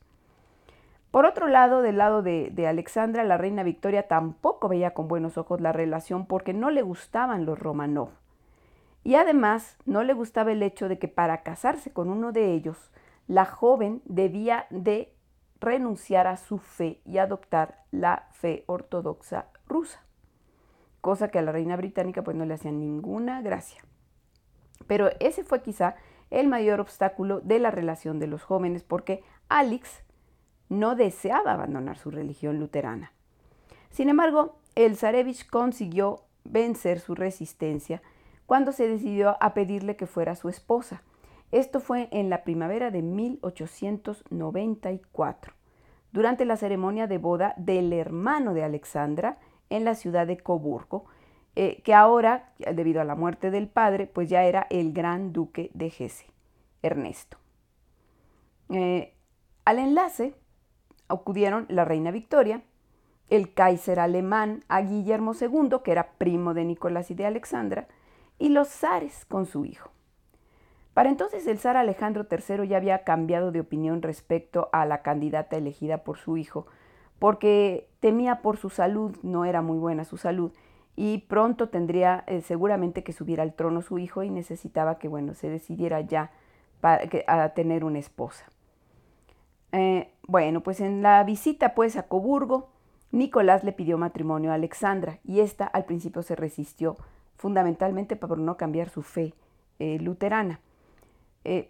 Por 1.11 1.27
otro 1.27 1.47
lado, 1.47 1.83
del 1.83 1.99
lado 1.99 2.23
de, 2.23 2.65
Alexandra, 2.67 3.23
la 3.23 3.37
reina 3.37 3.61
Victoria 3.61 4.07
tampoco 4.07 4.67
veía 4.67 4.95
con 4.95 5.07
buenos 5.07 5.37
ojos 5.37 5.61
la 5.61 5.73
relación 5.73 6.25
porque 6.25 6.55
no 6.55 6.71
le 6.71 6.81
gustaban 6.81 7.45
los 7.45 7.59
Romanov. 7.59 8.09
Y 9.03 9.13
además 9.13 9.77
no 9.85 10.01
le 10.01 10.13
gustaba 10.13 10.53
el 10.53 10.63
hecho 10.63 10.89
de 10.89 10.97
que 10.97 11.07
para 11.07 11.43
casarse 11.43 11.93
con 11.93 12.09
uno 12.09 12.31
de 12.31 12.51
ellos, 12.55 12.89
la 13.27 13.45
joven 13.45 14.01
debía 14.05 14.65
de 14.71 15.13
renunciar 15.59 16.25
a 16.25 16.37
su 16.37 16.57
fe 16.57 16.99
y 17.05 17.19
adoptar 17.19 17.83
la 17.91 18.25
fe 18.31 18.63
ortodoxa 18.65 19.49
rusa 19.67 20.03
cosa 21.03 21.27
que 21.27 21.38
a 21.38 21.41
la 21.41 21.51
reina 21.51 21.75
británica 21.75 22.24
pues 22.24 22.38
no 22.38 22.45
le 22.45 22.53
hacía 22.53 22.72
ninguna 22.72 23.41
gracia. 23.41 23.83
Pero 24.88 25.10
ese 25.19 25.43
fue 25.43 25.62
quizá 25.62 25.95
el 26.29 26.48
mayor 26.48 26.79
obstáculo 26.79 27.41
de 27.41 27.60
la 27.60 27.72
relación 27.72 28.19
de 28.19 28.27
los 28.27 28.41
jóvenes 28.41 28.86
porque 28.86 29.22
Alex 29.50 30.01
no 30.69 30.95
deseaba 30.95 31.51
abandonar 31.51 31.98
su 31.98 32.10
religión 32.10 32.57
luterana. 32.57 33.12
Sin 33.89 34.07
embargo, 34.07 34.55
el 34.75 34.95
zarevich 34.95 35.45
consiguió 35.50 36.24
vencer 36.45 37.01
su 37.01 37.15
resistencia 37.15 38.01
cuando 38.45 38.72
se 38.72 38.88
decidió 38.88 39.36
a 39.41 39.53
pedirle 39.53 39.98
que 39.98 40.07
fuera 40.07 40.38
su 40.38 40.48
esposa. 40.48 41.03
Esto 41.51 41.81
fue 41.81 42.07
en 42.12 42.29
la 42.29 42.45
primavera 42.45 42.91
de 42.91 43.01
1894, 43.01 45.53
durante 46.13 46.45
la 46.45 46.55
ceremonia 46.55 47.07
de 47.07 47.17
boda 47.17 47.55
del 47.57 47.91
hermano 47.91 48.53
de 48.53 48.63
Alexandra 48.63 49.38
en 49.75 49.85
la 49.85 49.95
ciudad 49.95 50.27
de 50.27 50.37
Coburgo, 50.37 51.05
eh, 51.55 51.81
que 51.83 51.93
ahora, 51.93 52.53
debido 52.73 53.01
a 53.01 53.05
la 53.05 53.15
muerte 53.15 53.51
del 53.51 53.67
padre, 53.67 54.07
pues 54.07 54.29
ya 54.29 54.43
era 54.43 54.67
el 54.69 54.93
gran 54.93 55.33
duque 55.33 55.69
de 55.73 55.87
Hesse, 55.87 56.25
Ernesto. 56.81 57.37
Eh, 58.69 59.13
al 59.65 59.79
enlace 59.79 60.35
acudieron 61.07 61.65
la 61.69 61.85
reina 61.85 62.11
Victoria 62.11 62.63
el 63.29 63.53
Kaiser 63.53 63.99
alemán 63.99 64.63
a 64.67 64.81
Guillermo 64.81 65.33
II, 65.33 65.77
que 65.83 65.91
era 65.91 66.11
primo 66.19 66.53
de 66.53 66.65
Nicolás 66.65 67.09
y 67.09 67.15
de 67.15 67.25
Alexandra, 67.25 67.87
y 68.37 68.49
los 68.49 68.67
zares 68.67 69.25
con 69.25 69.45
su 69.45 69.65
hijo. 69.65 69.89
Para 70.93 71.09
entonces 71.09 71.47
el 71.47 71.57
zar 71.57 71.75
Alejandro 71.75 72.27
III 72.29 72.67
ya 72.67 72.77
había 72.77 73.03
cambiado 73.03 73.51
de 73.51 73.59
opinión 73.59 74.03
respecto 74.03 74.69
a 74.71 74.85
la 74.85 75.01
candidata 75.01 75.57
elegida 75.57 76.03
por 76.03 76.17
su 76.17 76.37
hijo, 76.37 76.67
porque 77.23 77.87
temía 78.01 78.41
por 78.41 78.57
su 78.57 78.69
salud, 78.69 79.15
no 79.23 79.45
era 79.45 79.61
muy 79.61 79.77
buena 79.77 80.03
su 80.03 80.17
salud, 80.17 80.51
y 80.97 81.19
pronto 81.19 81.69
tendría 81.69 82.25
eh, 82.27 82.41
seguramente 82.41 83.01
que 83.01 83.13
subir 83.13 83.39
al 83.39 83.53
trono 83.53 83.81
su 83.81 83.97
hijo 83.97 84.23
y 84.23 84.29
necesitaba 84.29 84.99
que, 84.99 85.07
bueno, 85.07 85.33
se 85.33 85.47
decidiera 85.47 86.01
ya 86.01 86.31
para, 86.81 87.05
a 87.27 87.53
tener 87.53 87.85
una 87.85 87.99
esposa. 87.99 88.43
Eh, 89.71 90.11
bueno, 90.27 90.63
pues 90.63 90.81
en 90.81 91.01
la 91.01 91.23
visita 91.23 91.73
pues 91.75 91.95
a 91.95 92.09
Coburgo, 92.09 92.67
Nicolás 93.13 93.63
le 93.63 93.71
pidió 93.71 93.97
matrimonio 93.97 94.51
a 94.51 94.55
Alexandra 94.55 95.19
y 95.23 95.39
esta 95.39 95.63
al 95.65 95.85
principio 95.85 96.23
se 96.23 96.35
resistió, 96.35 96.97
fundamentalmente 97.37 98.17
por 98.17 98.37
no 98.37 98.57
cambiar 98.57 98.89
su 98.89 99.01
fe 99.01 99.33
eh, 99.79 99.97
luterana. 99.97 100.59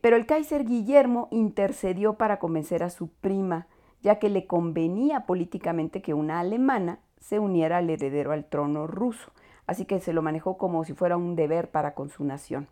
pero 0.02 0.16
el 0.16 0.26
Kaiser 0.26 0.66
Guillermo 0.66 1.28
intercedió 1.30 2.16
para 2.16 2.40
convencer 2.40 2.82
a 2.82 2.90
su 2.90 3.10
prima, 3.10 3.68
ya 4.04 4.20
que 4.20 4.30
le 4.30 4.46
convenía 4.46 5.22
políticamente 5.26 6.02
que 6.02 6.14
una 6.14 6.40
alemana 6.42 7.00
se 7.20 7.40
uniera 7.40 7.78
al 7.78 7.90
heredero 7.90 8.34
al 8.34 8.46
trono 8.46 8.86
ruso, 8.86 9.32
así 9.66 9.86
que 9.86 10.00
se 10.00 10.14
lo 10.14 10.22
manejó 10.22 10.58
como 10.58 10.84
si 10.84 10.94
fuera 10.94 11.18
un 11.18 11.36
deber 11.36 11.72
para 11.72 11.96
con 11.96 12.10
su 12.10 12.24
nación. 12.26 12.68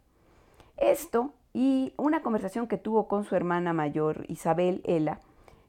Esto 0.77 1.33
y 1.53 1.93
una 1.97 2.21
conversación 2.21 2.67
que 2.67 2.77
tuvo 2.77 3.07
con 3.07 3.23
su 3.23 3.35
hermana 3.35 3.71
mayor 3.71 4.25
Isabel 4.27 4.81
Ela, 4.83 5.21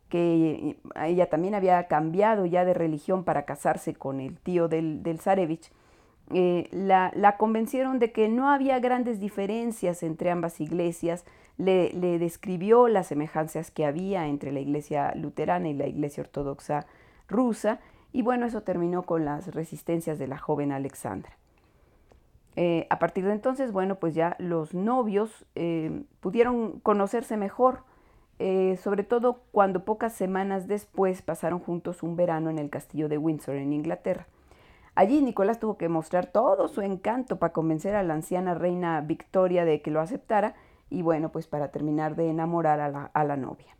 que 0.08 0.76
ella 0.96 1.30
también 1.30 1.54
había 1.54 1.86
cambiado 1.86 2.44
ya 2.44 2.64
de 2.64 2.74
religión 2.74 3.24
para 3.24 3.44
casarse 3.44 3.94
con 3.94 4.20
el 4.20 4.38
tío 4.38 4.68
del, 4.68 5.02
del 5.02 5.20
Zarevich, 5.20 5.72
eh, 6.30 6.68
la, 6.70 7.12
la, 7.14 7.36
convencieron 7.36 7.98
de 7.98 8.12
que 8.12 8.28
no 8.28 8.48
había 8.48 8.78
grandes 8.78 9.20
diferencias 9.20 10.02
entre 10.02 10.30
ambas 10.30 10.60
iglesias, 10.60 11.24
le, 11.58 11.92
le, 11.92 12.18
describió 12.18 12.88
las 12.88 13.08
semejanzas 13.08 13.70
que 13.70 13.84
había 13.84 14.26
entre 14.26 14.52
la 14.52 14.60
iglesia 14.60 15.14
luterana 15.14 15.68
y 15.68 15.74
la 15.74 15.86
iglesia 15.86 16.22
ortodoxa 16.22 16.86
rusa 17.28 17.80
y 18.12 18.22
bueno, 18.22 18.46
eso 18.46 18.62
terminó 18.62 19.02
con 19.02 19.24
las 19.24 19.54
resistencias 19.54 20.18
de 20.18 20.26
la 20.26 20.38
joven 20.38 20.72
Alexandra. 20.72 21.36
Eh, 22.56 22.86
a 22.90 22.98
partir 22.98 23.24
de 23.24 23.32
entonces, 23.32 23.72
bueno, 23.72 23.96
pues 23.96 24.14
ya 24.14 24.36
los 24.38 24.74
novios 24.74 25.46
eh, 25.54 26.02
pudieron 26.20 26.80
conocerse 26.80 27.36
mejor, 27.36 27.84
sobre 28.82 29.04
todo 29.04 29.42
cuando 29.52 29.84
pocas 29.84 30.14
semanas 30.14 30.66
después 30.66 31.22
pasaron 31.22 31.60
juntos 31.60 32.02
un 32.02 32.16
verano 32.16 32.50
en 32.50 32.58
el 32.58 32.70
castillo 32.70 33.08
de 33.08 33.16
Windsor, 33.16 33.54
en 33.54 33.72
Inglaterra. 33.72 34.26
Allí 34.94 35.22
Nicolás 35.22 35.58
tuvo 35.58 35.78
que 35.78 35.88
mostrar 35.88 36.26
todo 36.26 36.68
su 36.68 36.82
encanto 36.82 37.38
para 37.38 37.52
convencer 37.52 37.94
a 37.94 38.02
la 38.02 38.14
anciana 38.14 38.54
reina 38.54 39.00
Victoria 39.00 39.64
de 39.64 39.80
que 39.80 39.90
lo 39.90 40.00
aceptara 40.00 40.54
y 40.90 41.02
bueno, 41.02 41.30
pues 41.32 41.46
para 41.46 41.68
terminar 41.68 42.14
de 42.16 42.28
enamorar 42.28 42.80
a 42.80 42.88
la, 42.90 43.10
a 43.14 43.24
la 43.24 43.36
novia. 43.36 43.76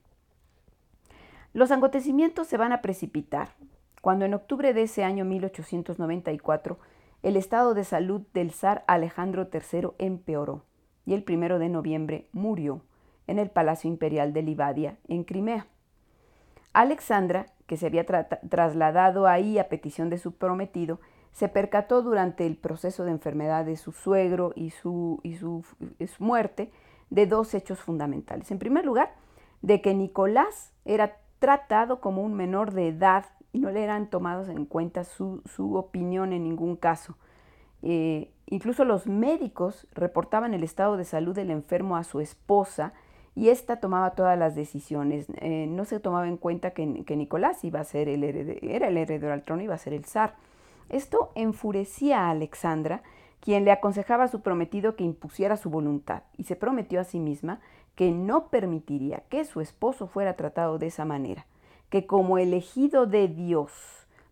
Los 1.53 1.71
acontecimientos 1.71 2.47
se 2.47 2.57
van 2.57 2.73
a 2.73 2.81
precipitar 2.81 3.51
cuando 4.01 4.25
en 4.25 4.35
octubre 4.35 4.73
de 4.73 4.83
ese 4.83 5.05
año 5.05 5.25
1894 5.27 6.79
el 7.23 7.37
estado 7.37 7.75
de 7.75 7.85
salud 7.85 8.23
del 8.33 8.51
zar 8.51 8.83
Alejandro 8.87 9.49
III 9.53 9.91
empeoró 9.99 10.65
y 11.05 11.15
el 11.15 11.23
primero 11.23 11.59
de 11.59 11.69
noviembre 11.69 12.29
murió 12.33 12.81
en 13.27 13.39
el 13.39 13.51
Palacio 13.51 13.89
Imperial 13.89 14.33
de 14.33 14.43
Livadia, 14.43 14.97
en 15.09 15.25
Crimea. 15.25 15.67
Alexandra, 16.73 17.47
que 17.73 17.79
se 17.79 17.87
había 17.87 18.05
trasladado 18.05 19.27
ahí 19.27 19.59
a 19.59 19.71
petición 19.71 20.11
de 20.11 20.19
su 20.19 20.33
prometido, 20.33 21.01
se 21.33 21.49
percató 21.49 22.03
durante 22.03 22.47
el 22.47 22.59
proceso 22.59 23.07
de 23.07 23.13
enfermedad 23.13 23.65
de 23.65 23.79
su 23.79 23.93
suegro 23.93 24.53
y 24.55 24.69
su, 24.69 25.21
y 25.23 25.37
su 25.37 25.65
muerte 26.19 26.71
de 27.09 27.27
dos 27.27 27.55
hechos 27.55 27.81
fundamentales. 27.81 28.51
En 28.51 28.59
primer 28.59 28.85
lugar, 28.85 29.15
de 29.63 29.81
que 29.81 29.95
Nicolás 29.95 30.75
era 30.85 31.17
tratado 31.39 32.03
como 32.03 32.21
un 32.23 32.35
menor 32.35 32.73
de 32.73 32.89
edad 32.89 33.25
y 33.55 33.61
no 33.61 33.71
le 33.71 33.85
eran 33.85 34.11
tomados 34.11 34.51
en 34.51 34.67
cuenta 34.67 35.05
su, 35.05 35.41
opinión 35.75 36.35
en 36.35 36.45
ningún 36.45 36.77
caso. 36.77 37.17
Eh, 37.81 38.35
incluso 38.49 38.85
los 38.85 39.07
médicos 39.07 39.89
reportaban 39.95 40.53
el 40.53 40.63
estado 40.63 40.99
de 40.99 41.07
salud 41.07 41.35
del 41.35 41.51
enfermo 41.51 41.97
a 41.97 42.05
su 42.05 42.21
esposa 42.21 42.93
y 43.35 43.49
ésta 43.49 43.81
tomaba 43.81 44.11
todas 44.11 44.39
las 44.39 44.55
decisiones. 44.55 45.27
Eh, 45.37 45.67
no 45.69 45.85
se 45.85 46.01
tomaba 46.01 46.29
en 46.29 46.37
cuenta 46.37 46.71
que, 46.73 46.87
Nicolás 46.87 47.65
iba 47.65 47.81
a 47.81 47.85
ser 47.85 48.09
el 48.09 48.25
heredero, 48.25 48.61
era 48.63 48.89
el 48.89 48.97
heredero 48.97 49.33
al 49.33 49.43
trono, 49.43 49.63
iba 49.63 49.75
a 49.75 49.79
ser 49.79 49.95
el 49.95 50.05
zar. 50.05 50.35
Esto 50.89 51.33
enfurecía 51.35 52.27
a 52.27 52.31
Alexandra, 52.31 53.03
quien 53.41 53.65
le 53.65 53.73
aconsejaba 53.73 54.25
a 54.25 54.29
su 54.29 54.41
prometido 54.41 54.95
que 54.97 55.05
impusiera 55.05 55.57
su 55.57 55.71
voluntad 55.71 56.23
y 56.37 56.45
se 56.45 56.57
prometió 56.57 57.01
a 57.01 57.05
sí 57.05 57.19
misma 57.19 57.61
que 57.95 58.11
no 58.11 58.49
permitiría 58.49 59.23
que 59.29 59.45
su 59.45 59.61
esposo 59.61 60.07
fuera 60.07 60.37
tratado 60.37 60.79
de 60.79 60.87
esa 60.87 61.05
manera 61.05 61.47
que 61.93 62.07
como 62.07 62.39
elegido 62.39 63.05
de 63.05 63.29
Dios 63.29 63.71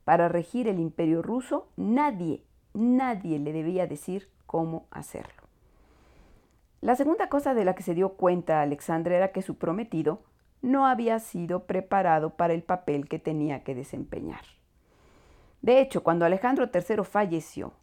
para 0.06 0.30
regir 0.30 0.66
el 0.66 0.80
imperio 0.80 1.20
ruso, 1.20 1.68
nadie, 1.76 2.42
nadie 2.72 3.38
le 3.38 3.52
debía 3.52 3.86
decir 3.86 4.30
cómo 4.46 4.86
hacerlo. 4.90 5.39
La 6.80 6.96
segunda 6.96 7.28
cosa 7.28 7.52
de 7.52 7.64
la 7.64 7.74
que 7.74 7.82
se 7.82 7.94
dio 7.94 8.14
cuenta 8.14 8.62
Alexandra 8.62 9.16
era 9.16 9.32
que 9.32 9.42
su 9.42 9.58
prometido 9.58 10.22
no 10.62 10.86
había 10.86 11.18
sido 11.18 11.64
preparado 11.66 12.30
para 12.30 12.54
el 12.54 12.62
papel 12.62 13.08
que 13.08 13.18
tenía 13.18 13.62
que 13.62 13.74
desempeñar. 13.74 14.42
De 15.60 15.80
hecho, 15.80 16.02
cuando 16.02 16.24
Alejandro 16.24 16.70
III 16.72 17.04
falleció, 17.04 17.74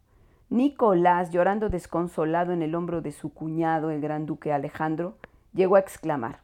Nicolás, 0.50 1.30
llorando 1.30 1.70
desconsolado 1.70 2.54
en 2.54 2.64
el 2.64 2.74
hombro 2.74 3.02
de 3.02 3.12
su 3.12 3.34
cuñado, 3.34 3.92
el 3.92 4.02
gran 4.02 4.26
duque 4.26 4.52
Alejandro, 4.52 5.18
llegó 5.54 5.76
a 5.76 5.80
exclamar, 5.80 6.42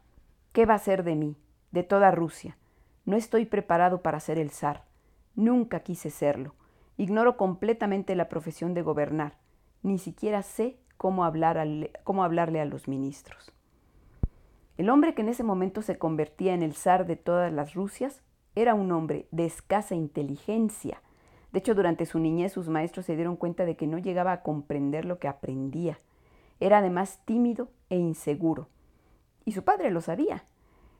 ¿qué 0.51 0.65
va 0.65 0.75
a 0.75 0.79
ser 0.79 1.03
de 1.03 1.15
mí, 1.15 1.37
de 1.71 1.83
toda 1.83 2.11
Rusia? 2.11 2.57
No 3.05 3.17
estoy 3.17 3.45
preparado 3.45 4.01
para 4.01 4.19
ser 4.19 4.37
el 4.37 4.51
zar. 4.51 4.83
Nunca 5.35 5.79
quise 5.79 6.09
serlo. 6.09 6.53
Ignoro 6.97 7.35
completamente 7.37 8.15
la 8.15 8.29
profesión 8.29 8.73
de 8.73 8.83
gobernar. 8.83 9.37
Ni 9.81 9.97
siquiera 9.97 10.43
sé 10.43 10.77
cómo, 11.03 11.29
cómo 12.05 12.23
hablarle 12.23 12.61
a 12.61 12.65
los 12.65 12.87
ministros. 12.87 13.51
El 14.77 14.89
hombre 14.89 15.13
que 15.13 15.21
en 15.21 15.27
ese 15.27 15.43
momento 15.43 15.81
se 15.81 15.97
convertía 15.97 16.53
en 16.53 16.63
el 16.63 16.75
zar 16.75 17.05
de 17.05 17.17
todas 17.17 17.51
las 17.51 17.73
Rusias 17.73 18.21
era 18.55 18.73
un 18.73 18.89
hombre 18.93 19.27
de 19.31 19.43
escasa 19.43 19.95
inteligencia. 19.95 21.01
De 21.51 21.59
hecho, 21.59 21.75
durante 21.75 22.05
su 22.05 22.19
niñez 22.19 22.53
sus 22.53 22.69
maestros 22.69 23.05
se 23.05 23.17
dieron 23.17 23.35
cuenta 23.35 23.65
de 23.65 23.75
que 23.75 23.85
no 23.85 23.97
llegaba 23.97 24.31
a 24.31 24.43
comprender 24.43 25.03
lo 25.03 25.19
que 25.19 25.27
aprendía. 25.27 25.99
Era 26.61 26.77
además 26.77 27.19
tímido 27.25 27.67
e 27.89 27.97
inseguro. 27.97 28.69
Y 29.43 29.51
su 29.51 29.65
padre 29.65 29.91
lo 29.91 29.99
sabía. 29.99 30.45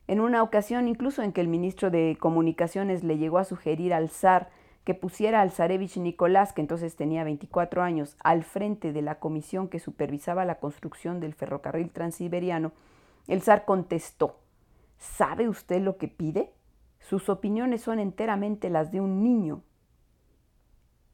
En 0.07 0.19
una 0.19 0.43
ocasión 0.43 0.89
incluso 0.89 1.23
en 1.23 1.31
que 1.31 1.39
el 1.39 1.47
ministro 1.47 1.91
de 1.91 2.17
Comunicaciones 2.19 3.05
le 3.05 3.17
llegó 3.17 3.37
a 3.37 3.45
sugerir 3.45 3.93
al 3.93 4.09
zar 4.09 4.49
que 4.83 4.93
pusiera 4.93 5.41
al 5.41 5.51
zarevich 5.51 5.97
Nicolás, 5.97 6.51
que 6.53 6.61
entonces 6.61 6.95
tenía 6.95 7.23
24 7.23 7.81
años, 7.81 8.17
al 8.23 8.43
frente 8.43 8.91
de 8.91 9.01
la 9.01 9.19
comisión 9.19 9.69
que 9.69 9.79
supervisaba 9.79 10.45
la 10.45 10.59
construcción 10.59 11.19
del 11.19 11.33
ferrocarril 11.33 11.91
transiberiano, 11.91 12.73
el 13.27 13.41
zar 13.41 13.65
contestó, 13.65 14.39
¿sabe 14.97 15.47
usted 15.47 15.81
lo 15.81 15.97
que 15.97 16.09
pide? 16.09 16.51
Sus 16.99 17.29
opiniones 17.29 17.81
son 17.81 17.99
enteramente 17.99 18.69
las 18.69 18.91
de 18.91 18.99
un 19.01 19.23
niño. 19.23 19.63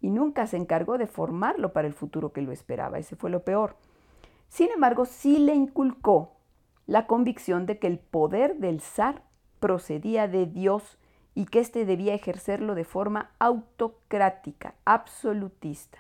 Y 0.02 0.10
nunca 0.10 0.48
se 0.48 0.58
encargó 0.58 0.98
de 0.98 1.08
formarlo 1.08 1.74
para 1.74 1.88
el 1.88 1.94
futuro 1.94 2.32
que 2.32 2.42
lo 2.42 2.52
esperaba, 2.52 3.00
ese 3.00 3.16
fue 3.16 3.30
lo 3.30 3.44
peor. 3.44 3.76
Sin 4.48 4.72
embargo, 4.72 5.06
sí 5.06 5.40
le 5.40 5.54
inculcó 5.54 6.38
la 6.88 7.06
convicción 7.06 7.66
de 7.66 7.78
que 7.78 7.88
el 7.88 8.00
poder 8.00 8.58
del 8.58 8.82
zar 8.82 9.24
procedía 9.60 10.28
de 10.28 10.46
Dios 10.46 10.99
y 11.36 11.46
que 11.46 11.60
éste 11.60 11.86
debía 11.86 12.14
ejercerlo 12.14 12.76
de 12.76 12.84
forma 12.84 13.32
autocrática, 13.40 14.76
absolutista. 14.86 16.00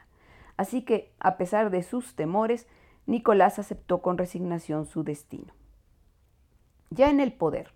Así 0.58 0.82
que, 0.82 1.12
a 1.20 1.38
pesar 1.38 1.70
de 1.70 1.84
sus 1.84 2.16
temores, 2.16 2.68
Nicolás 3.06 3.60
aceptó 3.60 4.02
con 4.02 4.18
resignación 4.18 4.86
su 4.86 5.04
destino. 5.04 5.54
Ya 6.90 7.10
en 7.10 7.20
el 7.20 7.32
poder, 7.32 7.72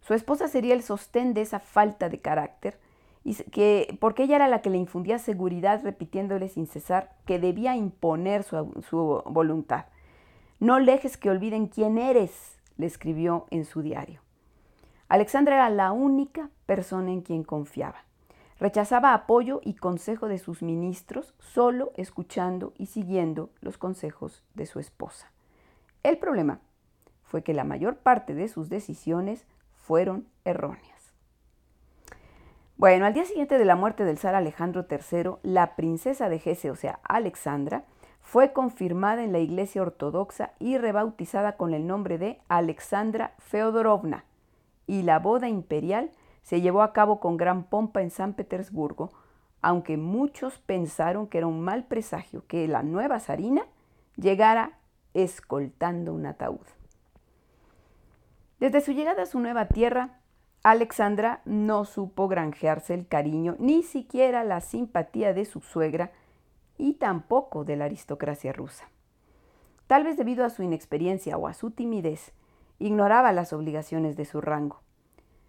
su 0.00 0.14
esposa 0.14 0.48
sería 0.48 0.74
el 0.74 0.82
sostén 0.82 1.32
de 1.32 1.42
esa 1.42 1.60
falta 1.60 2.08
de 2.08 2.20
carácter, 2.20 2.78
y 3.24 3.34
que, 3.36 3.96
porque 4.00 4.24
ella 4.24 4.36
era 4.36 4.48
la 4.48 4.62
que 4.62 4.70
le 4.70 4.78
infundía 4.78 5.18
seguridad 5.18 5.82
repitiéndole 5.84 6.48
sin 6.48 6.66
cesar 6.66 7.14
que 7.24 7.38
debía 7.38 7.76
imponer 7.76 8.42
su, 8.42 8.82
su 8.82 9.22
voluntad 9.26 9.86
no 10.62 10.78
dejes 10.78 11.16
que 11.16 11.28
olviden 11.28 11.66
quién 11.66 11.98
eres, 11.98 12.56
le 12.76 12.86
escribió 12.86 13.46
en 13.50 13.64
su 13.64 13.82
diario. 13.82 14.20
Alexandra 15.12 15.56
era 15.56 15.68
la 15.68 15.92
única 15.92 16.48
persona 16.64 17.10
en 17.10 17.20
quien 17.20 17.44
confiaba. 17.44 18.06
Rechazaba 18.58 19.12
apoyo 19.12 19.60
y 19.62 19.74
consejo 19.74 20.26
de 20.26 20.38
sus 20.38 20.62
ministros, 20.62 21.34
solo 21.38 21.92
escuchando 21.98 22.72
y 22.78 22.86
siguiendo 22.86 23.50
los 23.60 23.76
consejos 23.76 24.42
de 24.54 24.64
su 24.64 24.80
esposa. 24.80 25.30
El 26.02 26.16
problema 26.16 26.60
fue 27.24 27.42
que 27.42 27.52
la 27.52 27.64
mayor 27.64 27.96
parte 27.96 28.32
de 28.32 28.48
sus 28.48 28.70
decisiones 28.70 29.44
fueron 29.74 30.28
erróneas. 30.46 31.12
Bueno, 32.78 33.04
al 33.04 33.12
día 33.12 33.26
siguiente 33.26 33.58
de 33.58 33.66
la 33.66 33.76
muerte 33.76 34.06
del 34.06 34.16
zar 34.16 34.34
Alejandro 34.34 34.86
III, 34.90 35.32
la 35.42 35.76
princesa 35.76 36.30
de 36.30 36.40
Hesse, 36.42 36.70
o 36.70 36.74
sea, 36.74 37.00
Alexandra, 37.02 37.84
fue 38.22 38.54
confirmada 38.54 39.22
en 39.22 39.32
la 39.32 39.40
Iglesia 39.40 39.82
Ortodoxa 39.82 40.52
y 40.58 40.78
rebautizada 40.78 41.58
con 41.58 41.74
el 41.74 41.86
nombre 41.86 42.16
de 42.16 42.40
Alexandra 42.48 43.34
Feodorovna, 43.36 44.24
y 44.92 45.00
la 45.00 45.20
boda 45.20 45.48
imperial 45.48 46.10
se 46.42 46.60
llevó 46.60 46.82
a 46.82 46.92
cabo 46.92 47.18
con 47.18 47.38
gran 47.38 47.64
pompa 47.64 48.02
en 48.02 48.10
San 48.10 48.34
Petersburgo, 48.34 49.10
aunque 49.62 49.96
muchos 49.96 50.58
pensaron 50.58 51.28
que 51.28 51.38
era 51.38 51.46
un 51.46 51.62
mal 51.62 51.84
presagio 51.84 52.46
que 52.46 52.68
la 52.68 52.82
nueva 52.82 53.18
zarina 53.18 53.62
llegara 54.16 54.80
escoltando 55.14 56.12
un 56.12 56.26
ataúd. 56.26 56.66
Desde 58.60 58.82
su 58.82 58.92
llegada 58.92 59.22
a 59.22 59.26
su 59.26 59.40
nueva 59.40 59.68
tierra, 59.68 60.20
Alexandra 60.62 61.40
no 61.46 61.86
supo 61.86 62.28
granjearse 62.28 62.92
el 62.92 63.08
cariño 63.08 63.56
ni 63.58 63.82
siquiera 63.82 64.44
la 64.44 64.60
simpatía 64.60 65.32
de 65.32 65.46
su 65.46 65.62
suegra 65.62 66.12
y 66.76 66.94
tampoco 66.94 67.64
de 67.64 67.76
la 67.76 67.86
aristocracia 67.86 68.52
rusa. 68.52 68.90
Tal 69.86 70.04
vez 70.04 70.18
debido 70.18 70.44
a 70.44 70.50
su 70.50 70.62
inexperiencia 70.62 71.38
o 71.38 71.46
a 71.46 71.54
su 71.54 71.70
timidez, 71.70 72.34
ignoraba 72.82 73.32
las 73.32 73.52
obligaciones 73.52 74.16
de 74.16 74.24
su 74.24 74.40
rango. 74.40 74.80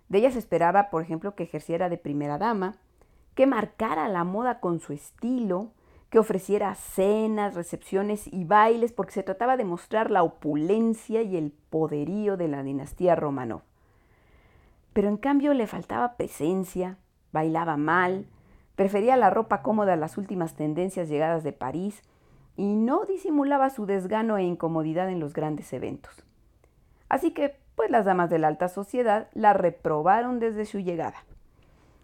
De 0.10 0.20
ella 0.20 0.30
esperaba, 0.30 0.90
por 0.90 1.02
ejemplo, 1.02 1.36
que 1.36 1.44
ejerciera 1.44 1.90
de 1.90 1.98
primera 1.98 2.38
dama, 2.38 2.75
que 3.36 3.48
marcara 3.48 4.08
la 4.10 4.24
moda 4.24 4.60
con 4.60 4.80
su 4.80 4.94
estilo, 4.94 5.72
que 6.10 6.20
ofreciera 6.20 6.75
cenas, 6.75 7.56
recepciones 7.56 8.28
y 8.32 8.46
bailes, 8.46 8.94
porque 8.94 9.13
se 9.13 9.24
trataba 9.24 9.58
de 9.58 9.66
mostrar 9.66 10.12
la 10.12 10.22
opulencia 10.22 11.24
y 11.24 11.38
el 11.38 11.52
poderío 11.70 12.38
de 12.38 12.48
la 12.48 12.62
dinastía 12.62 13.16
Romanov. 13.16 13.62
Pero 14.94 15.10
en 15.10 15.18
cambio 15.18 15.56
le 15.56 15.66
faltaba 15.66 16.16
presencia, 16.16 16.98
bailaba 17.32 17.78
mal, 17.78 18.28
prefería 18.75 19.18
la 19.18 19.32
ropa 19.32 19.63
cómoda 19.63 19.94
a 19.94 19.98
las 19.98 20.20
últimas 20.20 20.54
tendencias 20.54 21.10
llegadas 21.10 21.44
de 21.44 21.54
París 21.54 22.04
y 22.56 22.75
no 22.75 23.06
disimulaba 23.06 23.72
su 23.72 23.88
desgano 23.88 24.38
e 24.38 24.44
incomodidad 24.44 25.10
en 25.10 25.20
los 25.20 25.34
grandes 25.34 25.74
eventos. 25.74 26.24
Así 27.10 27.32
que, 27.32 27.56
pues 27.76 27.90
las 27.90 28.06
damas 28.06 28.30
de 28.30 28.40
la 28.40 28.48
alta 28.48 28.70
sociedad 28.70 29.28
la 29.34 29.54
reprobaron 29.54 30.40
desde 30.40 30.66
su 30.66 30.80
llegada. 30.80 31.24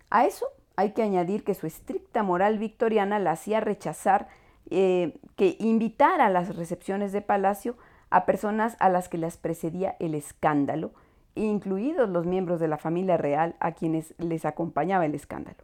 A 0.09 0.25
eso 0.25 0.47
hay 0.75 0.91
que 0.91 1.03
añadir 1.03 1.43
que 1.43 1.53
su 1.53 1.67
estricta 1.67 2.23
moral 2.23 2.57
victoriana 2.57 3.19
la 3.19 3.31
hacía 3.31 3.59
rechazar 3.59 4.27
eh, 4.71 5.19
que 5.35 5.55
invitar 5.59 6.21
a 6.21 6.29
las 6.29 6.55
recepciones 6.55 7.11
de 7.11 7.21
palacio 7.21 7.75
a 8.09 8.25
personas 8.25 8.75
a 8.79 8.89
las 8.89 9.09
que 9.09 9.17
les 9.17 9.37
precedía 9.37 9.95
el 9.99 10.15
escándalo, 10.15 10.91
incluidos 11.35 12.09
los 12.09 12.25
miembros 12.25 12.59
de 12.59 12.67
la 12.67 12.77
familia 12.77 13.17
real 13.17 13.55
a 13.59 13.71
quienes 13.71 14.13
les 14.17 14.45
acompañaba 14.45 15.05
el 15.05 15.15
escándalo. 15.15 15.63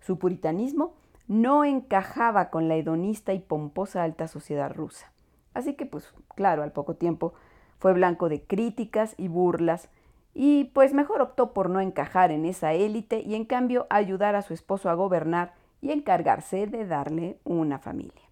Su 0.00 0.18
puritanismo 0.18 0.94
no 1.28 1.64
encajaba 1.64 2.50
con 2.50 2.68
la 2.68 2.76
hedonista 2.76 3.32
y 3.32 3.38
pomposa 3.38 4.02
alta 4.02 4.28
sociedad 4.28 4.72
rusa. 4.72 5.12
Así 5.54 5.74
que, 5.74 5.86
pues 5.86 6.12
claro, 6.34 6.62
al 6.62 6.72
poco 6.72 6.94
tiempo 6.94 7.34
fue 7.82 7.94
blanco 7.94 8.28
de 8.28 8.40
críticas 8.40 9.16
y 9.18 9.26
burlas, 9.26 9.88
y 10.34 10.66
pues 10.72 10.94
mejor 10.94 11.20
optó 11.20 11.52
por 11.52 11.68
no 11.68 11.80
encajar 11.80 12.30
en 12.30 12.44
esa 12.44 12.74
élite 12.74 13.22
y 13.22 13.34
en 13.34 13.44
cambio 13.44 13.88
ayudar 13.90 14.36
a 14.36 14.42
su 14.42 14.54
esposo 14.54 14.88
a 14.88 14.94
gobernar 14.94 15.54
y 15.80 15.90
encargarse 15.90 16.68
de 16.68 16.86
darle 16.86 17.40
una 17.42 17.80
familia. 17.80 18.22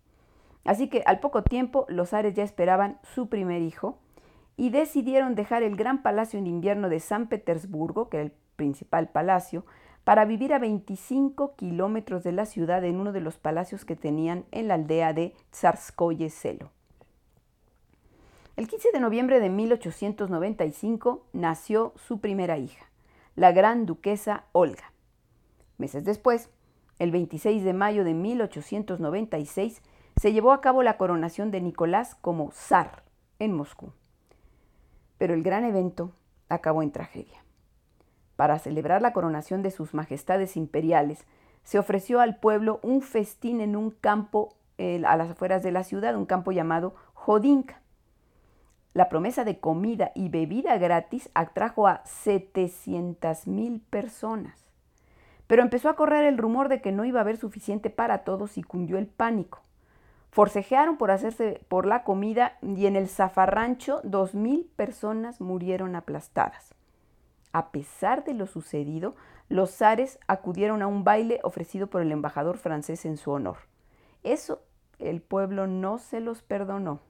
Así 0.64 0.88
que 0.88 1.02
al 1.04 1.18
poco 1.18 1.42
tiempo 1.42 1.84
los 1.88 2.14
Ares 2.14 2.34
ya 2.34 2.44
esperaban 2.44 3.00
su 3.02 3.28
primer 3.28 3.60
hijo 3.60 3.98
y 4.56 4.70
decidieron 4.70 5.34
dejar 5.34 5.64
el 5.64 5.74
gran 5.74 6.00
palacio 6.00 6.38
en 6.38 6.46
invierno 6.46 6.88
de 6.88 7.00
San 7.00 7.26
Petersburgo, 7.26 8.08
que 8.08 8.18
era 8.18 8.26
el 8.26 8.32
principal 8.54 9.08
palacio, 9.08 9.66
para 10.04 10.26
vivir 10.26 10.54
a 10.54 10.60
25 10.60 11.56
kilómetros 11.56 12.22
de 12.22 12.30
la 12.30 12.46
ciudad 12.46 12.84
en 12.84 13.00
uno 13.00 13.10
de 13.10 13.20
los 13.20 13.36
palacios 13.36 13.84
que 13.84 13.96
tenían 13.96 14.44
en 14.52 14.68
la 14.68 14.74
aldea 14.74 15.12
de 15.12 15.34
Tsarskoye 15.50 16.30
Selo. 16.30 16.70
El 18.60 18.68
15 18.68 18.90
de 18.92 19.00
noviembre 19.00 19.40
de 19.40 19.48
1895 19.48 21.24
nació 21.32 21.94
su 21.96 22.20
primera 22.20 22.58
hija, 22.58 22.90
la 23.34 23.52
gran 23.52 23.86
duquesa 23.86 24.44
Olga. 24.52 24.92
Meses 25.78 26.04
después, 26.04 26.50
el 26.98 27.10
26 27.10 27.64
de 27.64 27.72
mayo 27.72 28.04
de 28.04 28.12
1896, 28.12 29.80
se 30.14 30.32
llevó 30.34 30.52
a 30.52 30.60
cabo 30.60 30.82
la 30.82 30.98
coronación 30.98 31.50
de 31.50 31.62
Nicolás 31.62 32.16
como 32.16 32.50
zar 32.50 33.02
en 33.38 33.54
Moscú. 33.54 33.94
Pero 35.16 35.32
el 35.32 35.42
gran 35.42 35.64
evento 35.64 36.12
acabó 36.50 36.82
en 36.82 36.92
tragedia. 36.92 37.42
Para 38.36 38.58
celebrar 38.58 39.00
la 39.00 39.14
coronación 39.14 39.62
de 39.62 39.70
sus 39.70 39.94
majestades 39.94 40.58
imperiales, 40.58 41.24
se 41.62 41.78
ofreció 41.78 42.20
al 42.20 42.36
pueblo 42.36 42.78
un 42.82 43.00
festín 43.00 43.62
en 43.62 43.74
un 43.74 43.90
campo 43.90 44.54
a 44.78 45.16
las 45.16 45.30
afueras 45.30 45.62
de 45.62 45.72
la 45.72 45.82
ciudad, 45.82 46.14
un 46.14 46.26
campo 46.26 46.52
llamado 46.52 46.94
Jodinka. 47.14 47.80
La 48.92 49.08
promesa 49.08 49.44
de 49.44 49.60
comida 49.60 50.10
y 50.14 50.30
bebida 50.30 50.76
gratis 50.76 51.30
atrajo 51.34 51.86
a 51.86 52.02
700 52.04 53.46
mil 53.46 53.80
personas. 53.80 54.66
Pero 55.46 55.62
empezó 55.62 55.88
a 55.88 55.96
correr 55.96 56.24
el 56.24 56.38
rumor 56.38 56.68
de 56.68 56.80
que 56.80 56.90
no 56.90 57.04
iba 57.04 57.20
a 57.20 57.22
haber 57.22 57.36
suficiente 57.36 57.90
para 57.90 58.24
todos 58.24 58.58
y 58.58 58.62
cundió 58.62 58.98
el 58.98 59.06
pánico. 59.06 59.62
Forcejearon 60.30 60.96
por 60.96 61.10
hacerse 61.10 61.60
por 61.68 61.86
la 61.86 62.04
comida 62.04 62.56
y 62.62 62.86
en 62.86 62.96
el 62.96 63.08
zafarrancho 63.08 64.00
dos 64.04 64.34
mil 64.34 64.70
personas 64.76 65.40
murieron 65.40 65.96
aplastadas. 65.96 66.74
A 67.52 67.70
pesar 67.70 68.24
de 68.24 68.34
lo 68.34 68.46
sucedido, 68.46 69.16
los 69.48 69.72
zares 69.72 70.20
acudieron 70.28 70.82
a 70.82 70.86
un 70.86 71.02
baile 71.02 71.40
ofrecido 71.42 71.88
por 71.88 72.00
el 72.00 72.12
embajador 72.12 72.58
francés 72.58 73.04
en 73.04 73.16
su 73.16 73.32
honor. 73.32 73.56
Eso 74.22 74.62
el 75.00 75.20
pueblo 75.20 75.66
no 75.66 75.98
se 75.98 76.20
los 76.20 76.42
perdonó. 76.42 77.00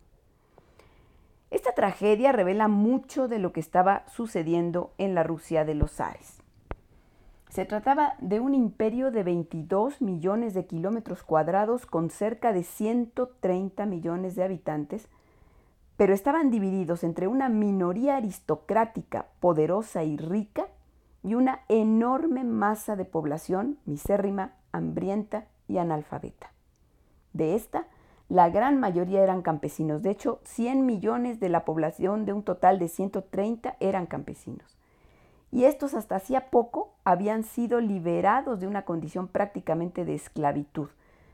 Esta 1.50 1.72
tragedia 1.72 2.30
revela 2.32 2.68
mucho 2.68 3.26
de 3.26 3.38
lo 3.38 3.52
que 3.52 3.60
estaba 3.60 4.04
sucediendo 4.08 4.92
en 4.98 5.14
la 5.14 5.24
Rusia 5.24 5.64
de 5.64 5.74
los 5.74 5.92
zares. 5.92 6.40
Se 7.48 7.64
trataba 7.64 8.14
de 8.20 8.38
un 8.38 8.54
imperio 8.54 9.10
de 9.10 9.24
22 9.24 10.00
millones 10.00 10.54
de 10.54 10.66
kilómetros 10.66 11.24
cuadrados 11.24 11.84
con 11.84 12.08
cerca 12.08 12.52
de 12.52 12.62
130 12.62 13.86
millones 13.86 14.36
de 14.36 14.44
habitantes, 14.44 15.08
pero 15.96 16.14
estaban 16.14 16.50
divididos 16.50 17.02
entre 17.02 17.26
una 17.26 17.48
minoría 17.48 18.16
aristocrática, 18.16 19.26
poderosa 19.40 20.04
y 20.04 20.16
rica, 20.16 20.68
y 21.22 21.34
una 21.34 21.62
enorme 21.68 22.44
masa 22.44 22.94
de 22.94 23.04
población 23.04 23.78
misérrima, 23.84 24.54
hambrienta 24.72 25.46
y 25.66 25.78
analfabeta. 25.78 26.52
De 27.32 27.56
esta, 27.56 27.86
la 28.30 28.48
gran 28.48 28.78
mayoría 28.78 29.24
eran 29.24 29.42
campesinos. 29.42 30.02
De 30.02 30.10
hecho, 30.10 30.38
100 30.44 30.86
millones 30.86 31.40
de 31.40 31.48
la 31.48 31.64
población 31.64 32.24
de 32.24 32.32
un 32.32 32.44
total 32.44 32.78
de 32.78 32.86
130 32.86 33.76
eran 33.80 34.06
campesinos. 34.06 34.78
Y 35.50 35.64
estos 35.64 35.94
hasta 35.94 36.14
hacía 36.14 36.48
poco 36.48 36.94
habían 37.02 37.42
sido 37.42 37.80
liberados 37.80 38.60
de 38.60 38.68
una 38.68 38.84
condición 38.84 39.26
prácticamente 39.26 40.04
de 40.04 40.14
esclavitud. 40.14 40.88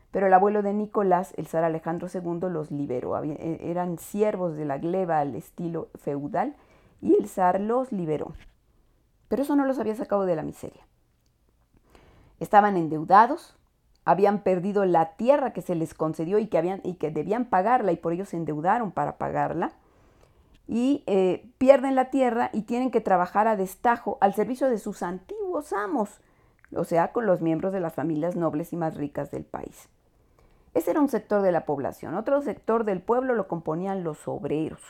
Pero 0.09 0.25
el 0.25 0.33
abuelo 0.33 0.63
de 0.63 0.73
Nicolás, 0.73 1.35
el 1.37 1.45
zar 1.45 1.63
Alejandro 1.63 2.07
II, 2.11 2.49
los 2.49 2.71
liberó. 2.71 3.23
E, 3.23 3.59
eran 3.69 3.99
siervos 3.99 4.55
de 4.55 4.65
la 4.65 4.79
gleba 4.79 5.19
al 5.19 5.35
estilo 5.35 5.89
feudal 5.93 6.55
y 6.99 7.13
el 7.13 7.27
zar 7.27 7.61
los 7.61 7.91
liberó. 7.91 8.33
Pero 9.27 9.43
eso 9.43 9.55
no 9.55 9.65
los 9.65 9.77
había 9.77 9.93
sacado 9.93 10.25
de 10.25 10.35
la 10.35 10.41
miseria. 10.41 10.87
Estaban 12.39 12.75
endeudados, 12.75 13.56
habían 14.07 14.39
perdido 14.39 14.85
la 14.85 15.17
tierra 15.17 15.51
que 15.51 15.61
se 15.61 15.75
les 15.75 15.93
concedió 15.93 16.39
y 16.39 16.47
que, 16.47 16.57
habían, 16.57 16.79
y 16.85 16.93
que 16.93 17.11
debían 17.11 17.43
pagarla 17.43 17.91
y 17.91 17.97
por 17.97 18.13
ello 18.13 18.23
se 18.23 18.37
endeudaron 18.37 18.93
para 18.93 19.17
pagarla. 19.17 19.73
Y 20.65 21.03
eh, 21.07 21.49
pierden 21.57 21.93
la 21.93 22.09
tierra 22.09 22.49
y 22.53 22.61
tienen 22.61 22.89
que 22.89 23.01
trabajar 23.01 23.49
a 23.49 23.57
destajo 23.57 24.17
al 24.21 24.33
servicio 24.33 24.69
de 24.69 24.77
sus 24.77 25.03
antiguos 25.03 25.73
amos, 25.73 26.21
o 26.73 26.85
sea, 26.85 27.11
con 27.11 27.25
los 27.25 27.41
miembros 27.41 27.73
de 27.73 27.81
las 27.81 27.95
familias 27.95 28.37
nobles 28.37 28.71
y 28.71 28.77
más 28.77 28.95
ricas 28.95 29.29
del 29.29 29.43
país. 29.43 29.89
Ese 30.73 30.91
era 30.91 31.01
un 31.01 31.09
sector 31.09 31.41
de 31.41 31.51
la 31.51 31.65
población. 31.65 32.15
Otro 32.15 32.41
sector 32.41 32.85
del 32.85 33.01
pueblo 33.01 33.35
lo 33.35 33.49
componían 33.49 34.05
los 34.05 34.25
obreros. 34.29 34.81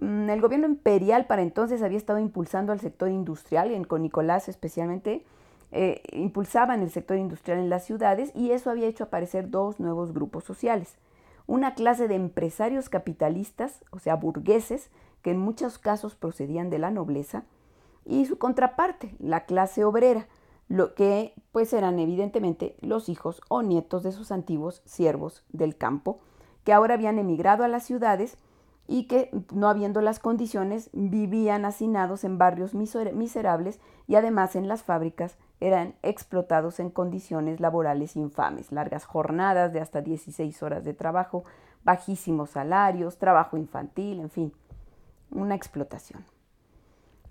Mm, 0.00 0.30
el 0.30 0.40
gobierno 0.40 0.66
imperial 0.66 1.26
para 1.26 1.42
entonces 1.42 1.80
había 1.80 1.98
estado 1.98 2.18
impulsando 2.18 2.72
al 2.72 2.80
sector 2.80 3.08
industrial, 3.08 3.70
y 3.70 3.84
con 3.84 4.02
Nicolás 4.02 4.48
especialmente, 4.48 5.24
eh, 5.72 6.02
impulsaban 6.12 6.82
el 6.82 6.90
sector 6.90 7.16
industrial 7.16 7.58
en 7.58 7.70
las 7.70 7.84
ciudades 7.84 8.32
y 8.34 8.50
eso 8.50 8.70
había 8.70 8.88
hecho 8.88 9.04
aparecer 9.04 9.50
dos 9.50 9.78
nuevos 9.78 10.12
grupos 10.12 10.44
sociales. 10.44 10.96
Una 11.46 11.74
clase 11.74 12.08
de 12.08 12.14
empresarios 12.14 12.88
capitalistas, 12.88 13.84
o 13.90 13.98
sea, 13.98 14.16
burgueses, 14.16 14.90
que 15.22 15.30
en 15.30 15.38
muchos 15.38 15.78
casos 15.78 16.14
procedían 16.14 16.70
de 16.70 16.78
la 16.78 16.90
nobleza, 16.90 17.44
y 18.04 18.26
su 18.26 18.38
contraparte, 18.38 19.14
la 19.18 19.44
clase 19.44 19.84
obrera, 19.84 20.26
lo 20.68 20.94
que 20.94 21.34
pues 21.52 21.72
eran 21.72 21.98
evidentemente 21.98 22.76
los 22.80 23.08
hijos 23.08 23.42
o 23.48 23.62
nietos 23.62 24.02
de 24.02 24.12
sus 24.12 24.30
antiguos 24.30 24.82
siervos 24.84 25.44
del 25.50 25.76
campo, 25.76 26.20
que 26.64 26.72
ahora 26.72 26.94
habían 26.94 27.18
emigrado 27.18 27.64
a 27.64 27.68
las 27.68 27.84
ciudades 27.84 28.38
y 28.86 29.04
que, 29.04 29.30
no 29.52 29.68
habiendo 29.68 30.00
las 30.00 30.18
condiciones, 30.18 30.90
vivían 30.92 31.64
hacinados 31.64 32.24
en 32.24 32.38
barrios 32.38 32.74
miserables 32.74 33.80
y 34.06 34.16
además 34.16 34.56
en 34.56 34.68
las 34.68 34.82
fábricas 34.82 35.36
eran 35.60 35.94
explotados 36.02 36.80
en 36.80 36.90
condiciones 36.90 37.60
laborales 37.60 38.16
infames, 38.16 38.72
largas 38.72 39.04
jornadas 39.04 39.72
de 39.72 39.80
hasta 39.80 40.00
16 40.00 40.62
horas 40.62 40.84
de 40.84 40.94
trabajo, 40.94 41.44
bajísimos 41.84 42.50
salarios, 42.50 43.18
trabajo 43.18 43.56
infantil, 43.56 44.20
en 44.20 44.30
fin, 44.30 44.52
una 45.30 45.54
explotación. 45.54 46.24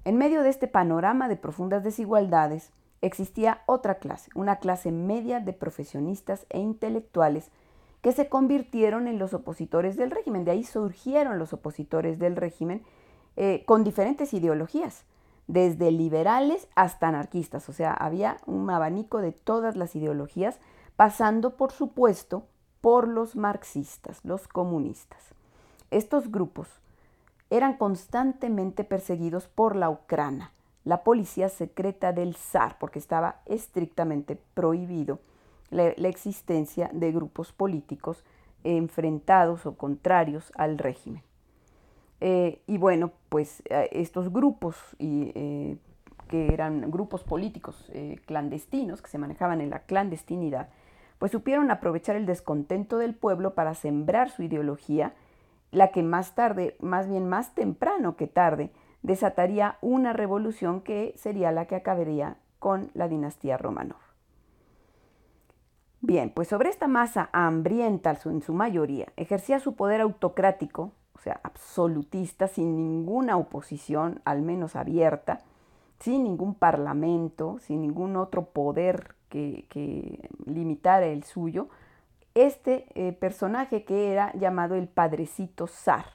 En 0.06 0.18
medio 0.18 0.44
de 0.44 0.50
este 0.50 0.68
panorama 0.68 1.28
de 1.28 1.36
profundas 1.36 1.84
desigualdades, 1.84 2.72
existía 3.02 3.62
otra 3.66 3.96
clase, 3.96 4.30
una 4.36 4.58
clase 4.58 4.92
media 4.92 5.40
de 5.40 5.54
profesionistas 5.54 6.46
e 6.50 6.60
intelectuales 6.60 7.52
que 8.02 8.12
se 8.12 8.30
convirtieron 8.30 9.08
en 9.08 9.20
los 9.20 9.34
opositores 9.34 9.98
del 9.98 10.12
régimen. 10.12 10.46
De 10.46 10.52
ahí 10.52 10.64
surgieron 10.64 11.38
los 11.38 11.54
opositores 11.54 12.20
del 12.20 12.36
régimen 12.36 12.84
eh, 13.36 13.64
con 13.66 13.84
diferentes 13.84 14.34
ideologías, 14.34 15.04
desde 15.50 15.92
liberales 15.92 16.68
hasta 16.76 17.08
anarquistas. 17.08 17.68
O 17.70 17.74
sea, 17.74 17.92
había 17.92 18.38
un 18.46 18.70
abanico 18.70 19.18
de 19.18 19.32
todas 19.32 19.76
las 19.76 19.96
ideologías, 19.96 20.60
pasando, 20.96 21.58
por 21.58 21.72
supuesto, 21.72 22.46
por 22.82 23.08
los 23.08 23.36
marxistas, 23.36 24.24
los 24.24 24.48
comunistas. 24.48 25.20
Estos 25.90 26.32
grupos 26.32 26.70
eran 27.50 27.78
constantemente 27.78 28.84
perseguidos 28.84 29.48
por 29.48 29.76
la 29.76 29.90
Ucrania, 29.90 30.52
la 30.86 31.04
policía 31.04 31.50
secreta 31.50 32.14
del 32.14 32.36
zar, 32.36 32.78
porque 32.78 33.00
estaba 33.00 33.42
estrictamente 33.48 34.40
prohibido 34.54 35.20
la, 35.72 35.88
existencia 35.88 36.92
de 36.94 37.12
grupos 37.12 37.54
políticos 37.54 38.24
enfrentados 38.64 39.66
o 39.66 39.76
contrarios 39.76 40.52
al 40.56 40.78
régimen. 40.78 41.24
Eh, 42.22 42.62
y 42.68 42.78
bueno, 42.78 43.14
pues 43.30 43.64
eh, 43.70 43.90
estos 43.92 44.32
grupos, 44.32 44.76
eh, 45.00 45.78
que 46.28 46.54
eran 46.54 46.92
grupos 46.92 47.24
políticos 47.24 47.92
clandestinos, 48.26 49.02
que 49.02 49.10
se 49.10 49.18
manejaban 49.18 49.62
en 49.62 49.72
la 49.72 49.80
clandestinidad, 49.80 50.70
pues 51.18 51.32
supieron 51.32 51.72
aprovechar 51.72 52.16
el 52.16 52.26
descontento 52.26 52.98
del 52.98 53.16
pueblo 53.16 53.56
para 53.56 53.74
sembrar 53.74 54.30
su 54.30 54.44
ideología, 54.44 55.14
la 55.72 55.92
que 55.92 56.04
más 56.04 56.36
tarde, 56.36 56.76
más 56.80 57.10
bien 57.10 57.28
más 57.28 57.56
temprano 57.56 58.16
que 58.16 58.28
tarde, 58.28 58.72
desataría 59.02 59.78
una 59.82 60.14
revolución 60.14 60.82
que 60.82 61.14
sería 61.18 61.52
la 61.52 61.66
que 61.66 61.76
acabaría 61.76 62.38
con 62.60 62.92
la 62.94 63.08
dinastía 63.08 63.58
Romanov. 63.58 63.98
Bien, 66.02 66.30
pues 66.30 66.48
sobre 66.48 66.70
esta 66.70 66.88
masa 66.88 67.30
hambrienta 67.34 68.18
en 68.26 68.42
su 68.42 68.54
mayoría 68.54 69.12
ejercía 69.18 69.60
su 69.60 69.76
poder 69.76 70.00
autocrático, 70.00 70.94
o 71.20 71.22
sea, 71.22 71.40
absolutista, 71.44 72.48
sin 72.48 72.78
ninguna 72.78 73.38
oposición, 73.38 74.22
al 74.24 74.42
menos 74.42 74.78
abierta, 74.78 75.42
sin 76.00 76.24
ningún 76.24 76.56
parlamento, 76.56 77.58
sin 77.60 77.82
ningún 77.82 78.16
otro 78.16 78.46
poder 78.46 79.16
que, 79.28 80.30
limitara 80.46 81.08
el 81.08 81.24
suyo, 81.24 81.68
este 82.36 82.86
eh, 82.96 83.12
personaje 83.12 83.84
que 83.84 84.12
era 84.12 84.34
llamado 84.34 84.76
el 84.76 84.88
Padrecito 84.88 85.68
Zar. 85.68 86.06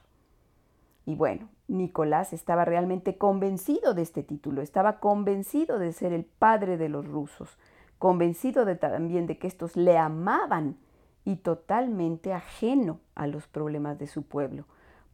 Y 1.05 1.15
bueno, 1.15 1.49
Nicolás 1.67 2.33
estaba 2.33 2.65
realmente 2.65 3.17
convencido 3.17 3.93
de 3.93 4.01
este 4.01 4.23
título, 4.23 4.61
estaba 4.61 4.99
convencido 4.99 5.77
de 5.77 5.93
ser 5.93 6.13
el 6.13 6.25
padre 6.25 6.77
de 6.77 6.89
los 6.89 7.05
rusos 7.07 7.57
convencido 7.97 8.65
también 8.77 9.27
de 9.27 9.37
que 9.37 9.47
estos 9.47 9.75
le 9.75 9.97
amaban 9.97 10.77
y 11.23 11.37
totalmente 11.37 12.33
ajeno 12.33 12.99
a 13.15 13.27
los 13.27 13.47
problemas 13.47 13.97
de 13.97 14.07
su 14.07 14.23
pueblo, 14.23 14.65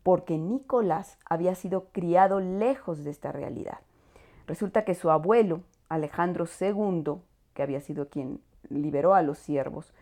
porque 0.04 0.38
Nicolás 0.38 1.18
había 1.26 1.56
sido 1.56 1.86
criado 1.92 2.40
lejos 2.40 3.04
de 3.04 3.12
esta 3.12 3.32
realidad. 3.32 3.80
Resulta 4.48 4.84
que 4.84 4.96
su 4.96 5.12
abuelo, 5.12 5.62
Alejandro 5.90 6.46
II, 6.60 7.22
que 7.54 7.64
había 7.64 7.82
sido 7.82 8.10
quien 8.10 8.42
liberó 8.70 9.14
a 9.14 9.22
los 9.22 9.38
siervos, 9.38 9.94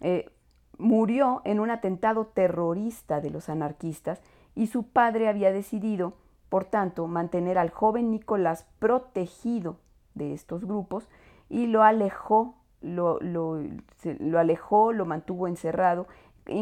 eh, 0.00 0.30
murió 0.76 1.42
en 1.44 1.60
un 1.60 1.70
atentado 1.70 2.26
terrorista 2.26 3.20
de 3.20 3.30
los 3.30 3.48
anarquistas 3.48 4.20
y 4.54 4.68
su 4.68 4.84
padre 4.84 5.28
había 5.28 5.52
decidido, 5.52 6.14
por 6.48 6.64
tanto, 6.64 7.06
mantener 7.06 7.58
al 7.58 7.70
joven 7.70 8.10
Nicolás 8.10 8.66
protegido 8.78 9.76
de 10.14 10.32
estos 10.34 10.64
grupos 10.64 11.08
y 11.48 11.66
lo 11.66 11.82
alejó, 11.82 12.56
lo, 12.80 13.20
lo, 13.20 13.60
lo 14.02 14.38
alejó, 14.38 14.92
lo 14.92 15.04
mantuvo 15.04 15.46
encerrado, 15.46 16.06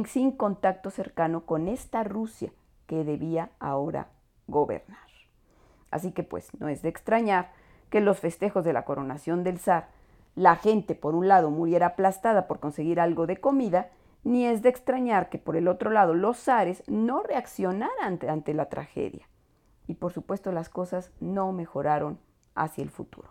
sin 0.07 0.33
contacto 0.33 0.91
cercano 0.91 1.43
con 1.47 1.69
esta 1.69 2.03
Rusia 2.03 2.53
que 2.87 3.05
debía 3.05 3.51
ahora 3.59 4.09
gobernar. 4.47 4.99
Así 5.91 6.13
que 6.13 6.23
pues 6.23 6.49
no 6.59 6.69
es 6.69 6.83
de 6.83 6.89
extrañar 6.89 7.53
que 7.91 8.01
los 8.01 8.21
festejos 8.21 8.65
de 8.65 8.73
la 8.73 8.85
coronación 8.85 9.45
del 9.45 9.59
zar, 9.59 9.89
la 10.35 10.57
gente 10.57 10.95
por 10.95 11.15
un 11.15 11.29
lado 11.29 11.51
muriera 11.51 11.87
aplastada 11.87 12.47
por 12.47 12.61
conseguir 12.61 13.01
algo 13.01 13.27
de 13.27 13.39
comida, 13.39 13.91
ni 14.25 14.45
es 14.45 14.63
de 14.63 14.69
extrañar 14.69 15.29
que 15.29 15.39
por 15.39 15.57
el 15.57 15.69
otro 15.69 15.91
lado 15.91 16.13
los 16.13 16.39
zares 16.39 16.83
no 16.89 17.23
reaccionaran 17.23 18.19
ante 18.29 18.55
la 18.55 18.69
tragedia. 18.69 19.27
Y 19.87 19.95
por 19.95 20.13
supuesto 20.13 20.51
las 20.53 20.69
cosas 20.69 21.13
no 21.21 21.53
mejoraron 21.53 22.19
hacia 22.55 22.83
el 22.83 22.91
futuro. 22.91 23.29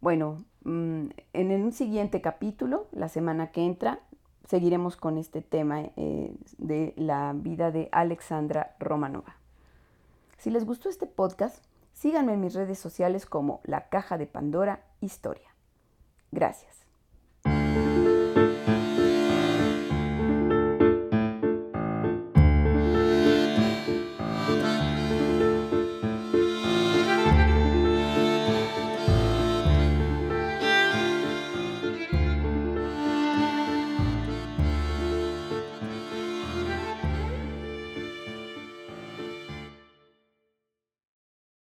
Bueno, 0.00 0.44
mm, 0.64 1.06
en 1.32 1.64
un 1.64 1.72
siguiente 1.72 2.20
capítulo, 2.20 2.86
la 2.92 3.08
semana 3.08 3.50
que 3.50 3.64
entra, 3.64 4.00
seguiremos 4.46 4.96
con 4.96 5.18
este 5.18 5.42
tema 5.42 5.82
eh, 5.96 6.34
de 6.58 6.94
la 6.96 7.32
vida 7.34 7.70
de 7.70 7.88
Alexandra 7.92 8.76
Romanova. 8.78 9.36
Si 10.38 10.50
les 10.50 10.64
gustó 10.64 10.88
este 10.88 11.06
podcast, 11.06 11.64
síganme 11.92 12.34
en 12.34 12.40
mis 12.40 12.54
redes 12.54 12.78
sociales 12.78 13.26
como 13.26 13.60
La 13.64 13.88
Caja 13.88 14.18
de 14.18 14.26
Pandora 14.26 14.84
Historia. 15.00 15.54
Gracias. 16.30 16.85